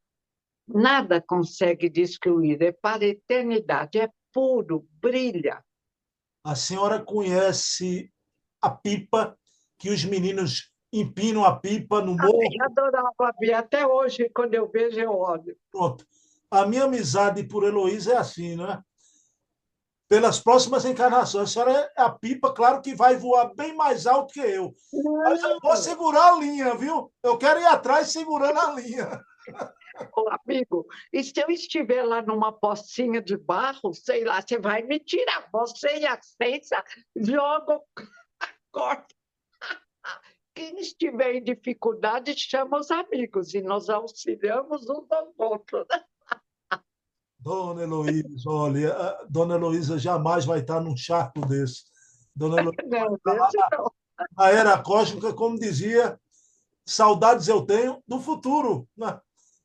Nada 0.67 1.21
consegue 1.21 1.89
destruir, 1.89 2.63
é 2.63 2.73
para 2.73 3.05
a 3.05 3.09
eternidade, 3.09 3.99
é 3.99 4.09
puro, 4.33 4.87
brilha. 5.01 5.65
A 6.45 6.55
senhora 6.55 7.01
conhece 7.01 8.13
a 8.61 8.71
pipa 8.71 9.37
que 9.79 9.91
os 9.91 10.05
meninos 10.05 10.73
empinam 10.93 11.45
a 11.45 11.57
pipa 11.57 12.01
no 12.01 12.17
morro? 12.17 12.43
Eu 12.43 12.65
adorava 12.65 13.33
ver, 13.41 13.55
até 13.55 13.87
hoje, 13.87 14.29
quando 14.31 14.55
eu 14.55 14.69
vejo, 14.71 14.99
eu 15.01 15.13
olho. 15.13 15.57
Pronto. 15.71 16.07
A 16.51 16.67
minha 16.67 16.85
amizade 16.85 17.45
por 17.45 17.65
Heloísa 17.65 18.15
é 18.15 18.17
assim, 18.17 18.57
né? 18.57 18.83
Pelas 20.09 20.41
próximas 20.41 20.85
encarnações. 20.85 21.51
A 21.51 21.53
senhora 21.53 21.93
é 21.97 22.03
a 22.03 22.11
pipa, 22.11 22.53
claro 22.53 22.81
que 22.81 22.95
vai 22.95 23.17
voar 23.17 23.55
bem 23.55 23.75
mais 23.75 24.07
alto 24.07 24.33
que 24.33 24.41
eu. 24.41 24.75
Mas 24.93 25.43
eu 25.43 25.61
vou 25.61 25.77
segurar 25.77 26.33
a 26.33 26.37
linha, 26.37 26.75
viu? 26.75 27.13
Eu 27.23 27.37
quero 27.37 27.61
ir 27.61 27.67
atrás 27.67 28.11
segurando 28.11 28.59
a 28.59 28.73
linha. 28.73 29.23
Ô, 30.17 30.29
amigo, 30.31 30.87
e 31.13 31.23
se 31.23 31.33
eu 31.37 31.51
estiver 31.51 32.03
lá 32.05 32.23
numa 32.23 32.53
pocinha 32.53 33.21
de 33.21 33.37
barro, 33.37 33.93
sei 33.93 34.25
lá, 34.25 34.41
você 34.41 34.59
vai 34.59 34.83
me 34.83 34.99
tirar. 34.99 35.49
Você 35.53 35.99
e 35.99 36.07
a 36.07 36.19
César 36.21 36.85
jogam 37.17 37.83
a 38.41 38.49
corda. 38.73 39.07
Quem 40.55 40.79
estiver 40.81 41.37
em 41.37 41.43
dificuldade, 41.43 42.35
chama 42.37 42.81
os 42.81 42.91
amigos 42.91 43.55
e 43.55 43.63
nós 43.63 43.89
auxiliamos 43.89 44.89
uns 44.89 45.11
aos 45.11 45.39
outros. 45.39 45.87
Né? 45.89 46.05
Dona 47.39 47.83
Heloísa, 47.83 48.51
olha, 48.51 48.93
a 48.93 49.27
Dona 49.29 49.55
Heloísa 49.55 49.99
jamais 49.99 50.45
vai 50.45 50.61
estar 50.61 50.81
num 50.81 50.97
charco 50.97 51.41
desse. 51.47 51.85
Dona 52.35 52.61
Heloísa, 52.61 53.91
era 54.39 54.83
cósmica, 54.83 55.33
como 55.33 55.59
dizia, 55.59 56.19
saudades 56.85 57.49
eu 57.49 57.65
tenho 57.65 58.03
do 58.07 58.21
futuro, 58.21 58.89
né? 58.97 59.21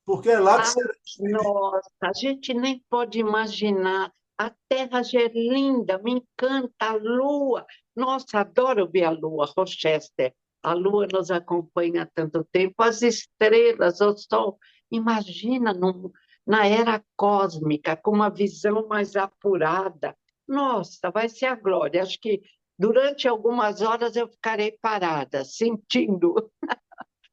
porque 0.06 0.30
é 0.30 0.40
lá 0.40 0.62
que 0.62 0.80
ah, 1.26 1.44
Nossa, 1.44 1.90
a 2.02 2.14
gente 2.14 2.54
nem 2.54 2.84
pode 2.90 3.20
imaginar. 3.20 4.12
A 4.38 4.52
Terra 4.68 5.04
já 5.04 5.22
é 5.22 5.28
linda, 5.28 6.00
me 6.00 6.12
encanta 6.12 6.74
a 6.80 6.94
Lua. 6.94 7.66
Nossa, 7.96 8.40
adoro 8.40 8.90
ver 8.90 9.04
a 9.04 9.12
Lua, 9.12 9.52
Rochester. 9.56 10.34
A 10.62 10.74
Lua 10.74 11.08
nos 11.12 11.30
acompanha 11.30 12.04
há 12.04 12.06
tanto 12.06 12.44
tempo, 12.52 12.76
as 12.80 13.02
estrelas, 13.02 14.02
o 14.02 14.16
Sol. 14.18 14.58
Imagina 14.92 15.74
num, 15.74 16.12
na 16.46 16.68
era 16.68 17.04
cósmica, 17.16 17.96
com 17.96 18.12
uma 18.12 18.30
visão 18.30 18.88
mais 18.88 19.16
apurada. 19.16 20.16
Nossa, 20.48 21.10
vai 21.10 21.30
ser 21.30 21.46
a 21.46 21.56
glória. 21.56 22.04
Acho 22.04 22.20
que 22.20 22.42
durante 22.78 23.28
algumas 23.28 23.82
horas 23.82 24.16
eu 24.16 24.28
ficarei 24.28 24.78
parada, 24.82 25.46
sentindo. 25.46 26.52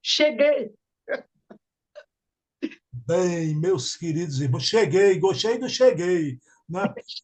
Cheguei! 0.03 0.73
Bem, 2.92 3.57
meus 3.57 3.96
queridos 3.96 4.40
irmãos, 4.40 4.64
cheguei, 4.64 5.18
gostei 5.18 5.59
do 5.59 5.68
cheguei. 5.68 6.38
Né? 6.68 6.83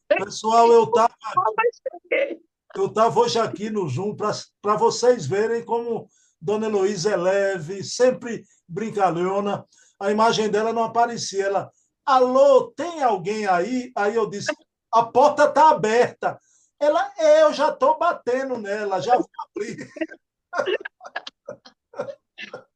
Pessoal, 0.25 0.71
eu 0.71 0.83
estava. 0.83 1.13
Eu 2.75 2.87
estava 2.87 3.19
hoje 3.21 3.39
aqui 3.39 3.71
no 3.71 3.87
Zoom 3.89 4.15
para 4.15 4.75
vocês 4.75 5.25
verem 5.25 5.65
como 5.65 6.07
Dona 6.39 6.67
Heloísa 6.67 7.11
é 7.11 7.15
leve, 7.15 7.83
sempre 7.83 8.45
brincalhona. 8.67 9.65
A 9.99 10.11
imagem 10.11 10.47
dela 10.49 10.71
não 10.71 10.83
aparecia. 10.83 11.45
Ela, 11.45 11.71
alô, 12.07 12.71
tem 12.71 13.03
alguém 13.03 13.45
aí? 13.45 13.91
Aí 13.95 14.15
eu 14.15 14.29
disse, 14.29 14.51
a 14.91 15.03
porta 15.03 15.45
está 15.45 15.69
aberta. 15.69 16.39
Ela, 16.79 17.11
é, 17.17 17.43
eu 17.43 17.53
já 17.53 17.69
estou 17.69 17.97
batendo 17.97 18.57
nela, 18.57 19.01
já 19.01 19.17
vou 19.17 19.29
abrir. 19.49 19.89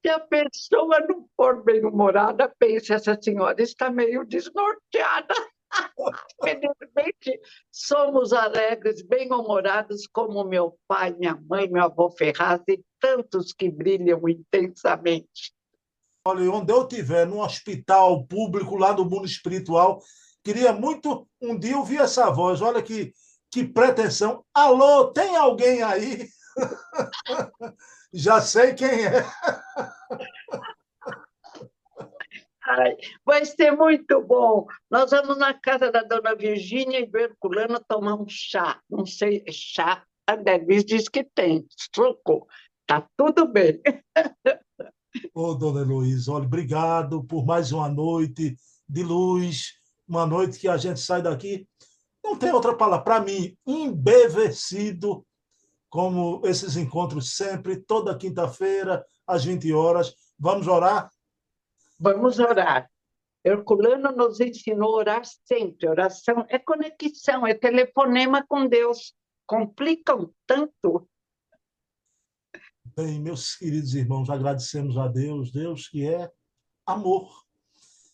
Se 0.03 0.09
a 0.09 0.19
pessoa 0.19 0.99
não 1.07 1.29
for 1.35 1.63
bem-humorada, 1.63 2.53
pensa, 2.59 2.95
essa 2.95 3.17
senhora 3.21 3.61
está 3.61 3.89
meio 3.89 4.25
desnorteada. 4.25 5.33
Felizmente, 6.43 7.39
somos 7.71 8.33
alegres, 8.33 9.03
bem-humorados, 9.03 10.07
como 10.07 10.43
meu 10.43 10.77
pai, 10.87 11.13
minha 11.13 11.39
mãe, 11.47 11.69
meu 11.69 11.83
avô 11.83 12.09
Ferraz 12.09 12.61
e 12.67 12.83
tantos 12.99 13.53
que 13.53 13.69
brilham 13.69 14.27
intensamente. 14.27 15.53
Olha, 16.23 16.51
onde 16.51 16.71
eu 16.71 16.83
estiver, 16.83 17.25
num 17.25 17.39
hospital 17.39 18.23
público 18.25 18.75
lá 18.75 18.91
do 18.93 19.03
mundo 19.03 19.25
espiritual, 19.25 19.99
queria 20.43 20.71
muito 20.71 21.27
um 21.41 21.57
dia 21.57 21.75
ouvir 21.75 21.99
essa 21.99 22.29
voz. 22.29 22.61
Olha 22.61 22.83
que, 22.83 23.11
que 23.49 23.63
pretensão. 23.63 24.45
Alô, 24.53 25.07
tem 25.11 25.35
alguém 25.35 25.81
aí? 25.81 26.27
Já 28.13 28.39
sei 28.39 28.75
quem 28.75 29.05
é. 29.05 29.25
Ai, 32.63 32.95
vai 33.25 33.43
ser 33.43 33.71
muito 33.71 34.21
bom. 34.21 34.67
Nós 34.91 35.09
vamos 35.09 35.39
na 35.39 35.55
casa 35.55 35.91
da 35.91 36.03
dona 36.03 36.35
Virgínia 36.35 36.99
e 36.99 37.07
do 37.07 37.17
Herculano 37.17 37.83
tomar 37.87 38.13
um 38.13 38.29
chá. 38.29 38.79
Não 38.87 39.07
sei, 39.07 39.43
chá. 39.51 40.05
A 40.27 40.35
Denise 40.35 40.85
diz 40.85 41.09
que 41.09 41.23
tem. 41.23 41.65
Suco. 41.95 42.47
Tá 42.85 43.07
tudo 43.17 43.47
bem. 43.47 43.81
Ô, 45.33 45.53
dona 45.53 45.81
Heloísa, 45.81 46.31
olha, 46.31 46.45
obrigado 46.45 47.23
por 47.23 47.45
mais 47.45 47.71
uma 47.71 47.89
noite 47.89 48.55
de 48.87 49.03
luz, 49.03 49.73
uma 50.07 50.25
noite 50.25 50.59
que 50.59 50.67
a 50.67 50.77
gente 50.77 50.99
sai 50.99 51.21
daqui, 51.21 51.67
não 52.23 52.37
tem 52.37 52.51
outra 52.51 52.75
palavra, 52.75 53.03
para 53.03 53.19
mim, 53.19 53.57
embevecido, 53.65 55.25
como 55.89 56.41
esses 56.45 56.77
encontros 56.77 57.35
sempre, 57.35 57.77
toda 57.77 58.17
quinta-feira, 58.17 59.05
às 59.25 59.43
20 59.43 59.73
horas. 59.73 60.15
Vamos 60.37 60.67
orar? 60.67 61.09
Vamos 61.99 62.39
orar. 62.39 62.89
Herculano 63.43 64.11
nos 64.11 64.39
ensinou 64.39 64.95
a 64.95 64.97
orar 64.99 65.21
sempre. 65.45 65.89
Oração 65.89 66.45
é 66.47 66.59
conexão, 66.59 67.45
é 67.45 67.53
telefonema 67.53 68.45
com 68.47 68.67
Deus. 68.67 69.13
Complicam 69.45 70.31
tanto. 70.45 71.07
Bem, 72.93 73.21
meus 73.21 73.55
queridos 73.55 73.95
irmãos, 73.95 74.29
agradecemos 74.29 74.97
a 74.97 75.07
Deus, 75.07 75.49
Deus 75.49 75.87
que 75.87 76.05
é 76.05 76.29
amor, 76.85 77.31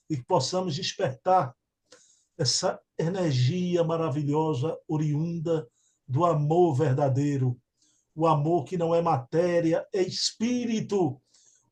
e 0.08 0.16
que 0.18 0.24
possamos 0.24 0.76
despertar 0.76 1.56
essa 2.38 2.80
energia 2.96 3.84
maravilhosa 3.84 4.78
oriunda 4.88 5.68
do 6.08 6.24
amor 6.24 6.76
verdadeiro, 6.76 7.60
o 8.16 8.28
amor 8.28 8.66
que 8.66 8.78
não 8.78 8.94
é 8.94 9.02
matéria, 9.02 9.84
é 9.92 10.04
espírito, 10.04 11.20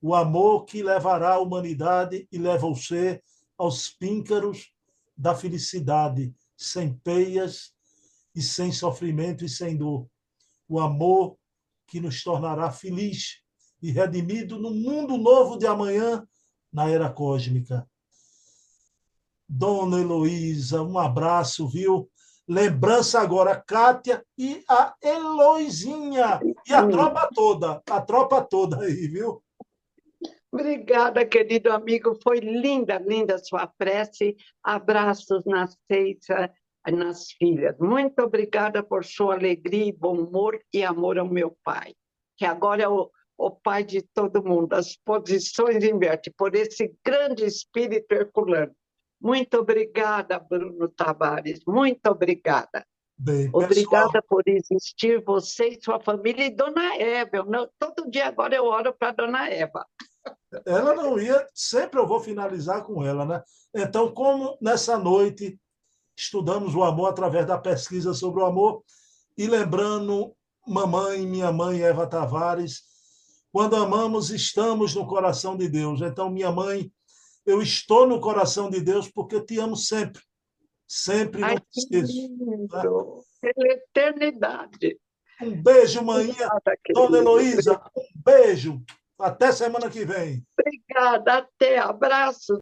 o 0.02 0.16
amor 0.16 0.66
que 0.66 0.82
levará 0.82 1.36
a 1.36 1.40
humanidade 1.40 2.28
e 2.32 2.40
leva 2.40 2.66
o 2.66 2.76
ser 2.76 3.24
aos 3.56 3.88
píncaros 3.88 4.74
da 5.16 5.36
felicidade, 5.36 6.34
sem 6.58 6.92
peias 6.92 7.72
e 8.34 8.42
sem 8.42 8.72
sofrimento 8.72 9.46
e 9.46 9.50
sem 9.50 9.78
dor. 9.78 10.10
O 10.68 10.80
amor 10.80 11.38
que 11.88 12.00
nos 12.00 12.24
tornará 12.24 12.72
feliz 12.72 13.42
e 13.82 13.92
redimido 13.92 14.58
no 14.58 14.72
mundo 14.72 15.18
novo 15.18 15.58
de 15.58 15.68
amanhã, 15.68 16.26
na 16.72 16.90
era 16.90 17.10
cósmica. 17.10 17.88
Dona 19.48 20.00
Heloísa, 20.00 20.82
um 20.82 20.98
abraço, 20.98 21.68
viu? 21.68 22.10
Lembrança 22.48 23.20
agora, 23.20 23.56
Kátia 23.56 24.24
e 24.38 24.64
a 24.70 24.94
Heloizinha, 25.02 26.40
e 26.68 26.74
a 26.74 26.88
tropa 26.88 27.30
toda, 27.34 27.82
a 27.90 28.02
tropa 28.02 28.42
toda 28.42 28.82
aí, 28.82 29.08
viu? 29.08 29.44
Obrigada, 30.52 31.26
querido 31.26 31.72
amigo. 31.72 32.18
Foi 32.24 32.40
linda, 32.40 32.98
linda 32.98 33.36
a 33.36 33.44
sua 33.44 33.68
prece. 33.68 34.38
Abraços 34.64 35.44
na 35.46 35.68
Ceiça 35.68 36.50
nas 36.92 37.32
filhas. 37.32 37.76
Muito 37.80 38.20
obrigada 38.22 38.84
por 38.84 39.04
sua 39.04 39.36
alegria, 39.36 39.94
bom 39.98 40.18
humor 40.18 40.60
e 40.74 40.84
amor 40.84 41.18
ao 41.18 41.28
meu 41.28 41.58
pai, 41.64 41.94
que 42.38 42.46
agora 42.46 42.84
é 42.84 42.88
o, 42.88 43.10
o 43.38 43.52
pai 43.52 43.84
de 43.84 44.02
todo 44.02 44.44
mundo. 44.44 44.74
As 44.74 44.96
posições 44.96 45.84
invertem 45.84 46.34
por 46.38 46.56
esse 46.56 46.94
grande 47.04 47.46
espírito 47.46 48.12
herculano. 48.14 48.74
Muito 49.22 49.58
obrigada, 49.58 50.40
Bruno 50.40 50.88
Tavares. 50.90 51.62
Muito 51.66 52.06
obrigada. 52.08 52.86
Bem, 53.18 53.50
Obrigada 53.54 54.22
por 54.28 54.44
existir, 54.46 55.24
você 55.24 55.70
e 55.70 55.82
sua 55.82 56.02
família, 56.02 56.46
e 56.46 56.50
Dona 56.50 56.98
Eva. 56.98 57.46
Não, 57.46 57.70
todo 57.80 58.10
dia 58.10 58.28
agora 58.28 58.56
eu 58.56 58.66
oro 58.66 58.94
para 58.94 59.12
Dona 59.12 59.50
Eva. 59.50 59.86
Ela 60.66 60.94
não 60.94 61.18
ia, 61.18 61.48
sempre 61.54 62.00
eu 62.00 62.08
vou 62.08 62.20
finalizar 62.20 62.84
com 62.84 63.06
ela, 63.06 63.26
né? 63.26 63.42
Então, 63.74 64.14
como 64.14 64.58
nessa 64.62 64.98
noite 64.98 65.58
estudamos 66.16 66.76
o 66.76 66.84
amor 66.84 67.10
através 67.10 67.46
da 67.46 67.58
pesquisa 67.58 68.14
sobre 68.14 68.42
o 68.42 68.46
amor 68.46 68.84
e 69.38 69.48
lembrando 69.48 70.36
mamãe, 70.66 71.26
minha 71.26 71.52
mãe 71.52 71.82
Eva 71.82 72.08
Tavares, 72.08 72.84
quando 73.52 73.76
amamos 73.76 74.32
estamos 74.32 74.96
no 74.96 75.08
coração 75.08 75.56
de 75.56 75.70
Deus. 75.70 76.02
Então, 76.02 76.30
minha 76.30 76.52
mãe, 76.52 76.92
eu 77.46 77.62
estou 77.62 78.08
no 78.08 78.20
coração 78.20 78.70
de 78.70 78.82
Deus 78.82 79.10
porque 79.10 79.36
eu 79.36 79.46
te 79.46 79.60
amo 79.60 79.76
sempre. 79.76 80.22
Sempre 80.88 81.44
Ai, 81.44 81.56
não 81.56 81.62
esqueço. 81.76 82.14
Tá? 82.70 82.82
Pela 82.82 83.74
eternidade. 83.74 85.00
Um 85.42 85.62
beijo, 85.62 86.02
manhã. 86.04 86.50
Dona 86.94 87.18
Heloísa, 87.18 87.82
um 87.96 88.22
beijo. 88.24 88.82
Até 89.18 89.52
semana 89.52 89.90
que 89.90 90.06
vem. 90.06 90.46
Obrigada, 90.60 91.38
até. 91.38 91.78
Abraço. 91.78 92.54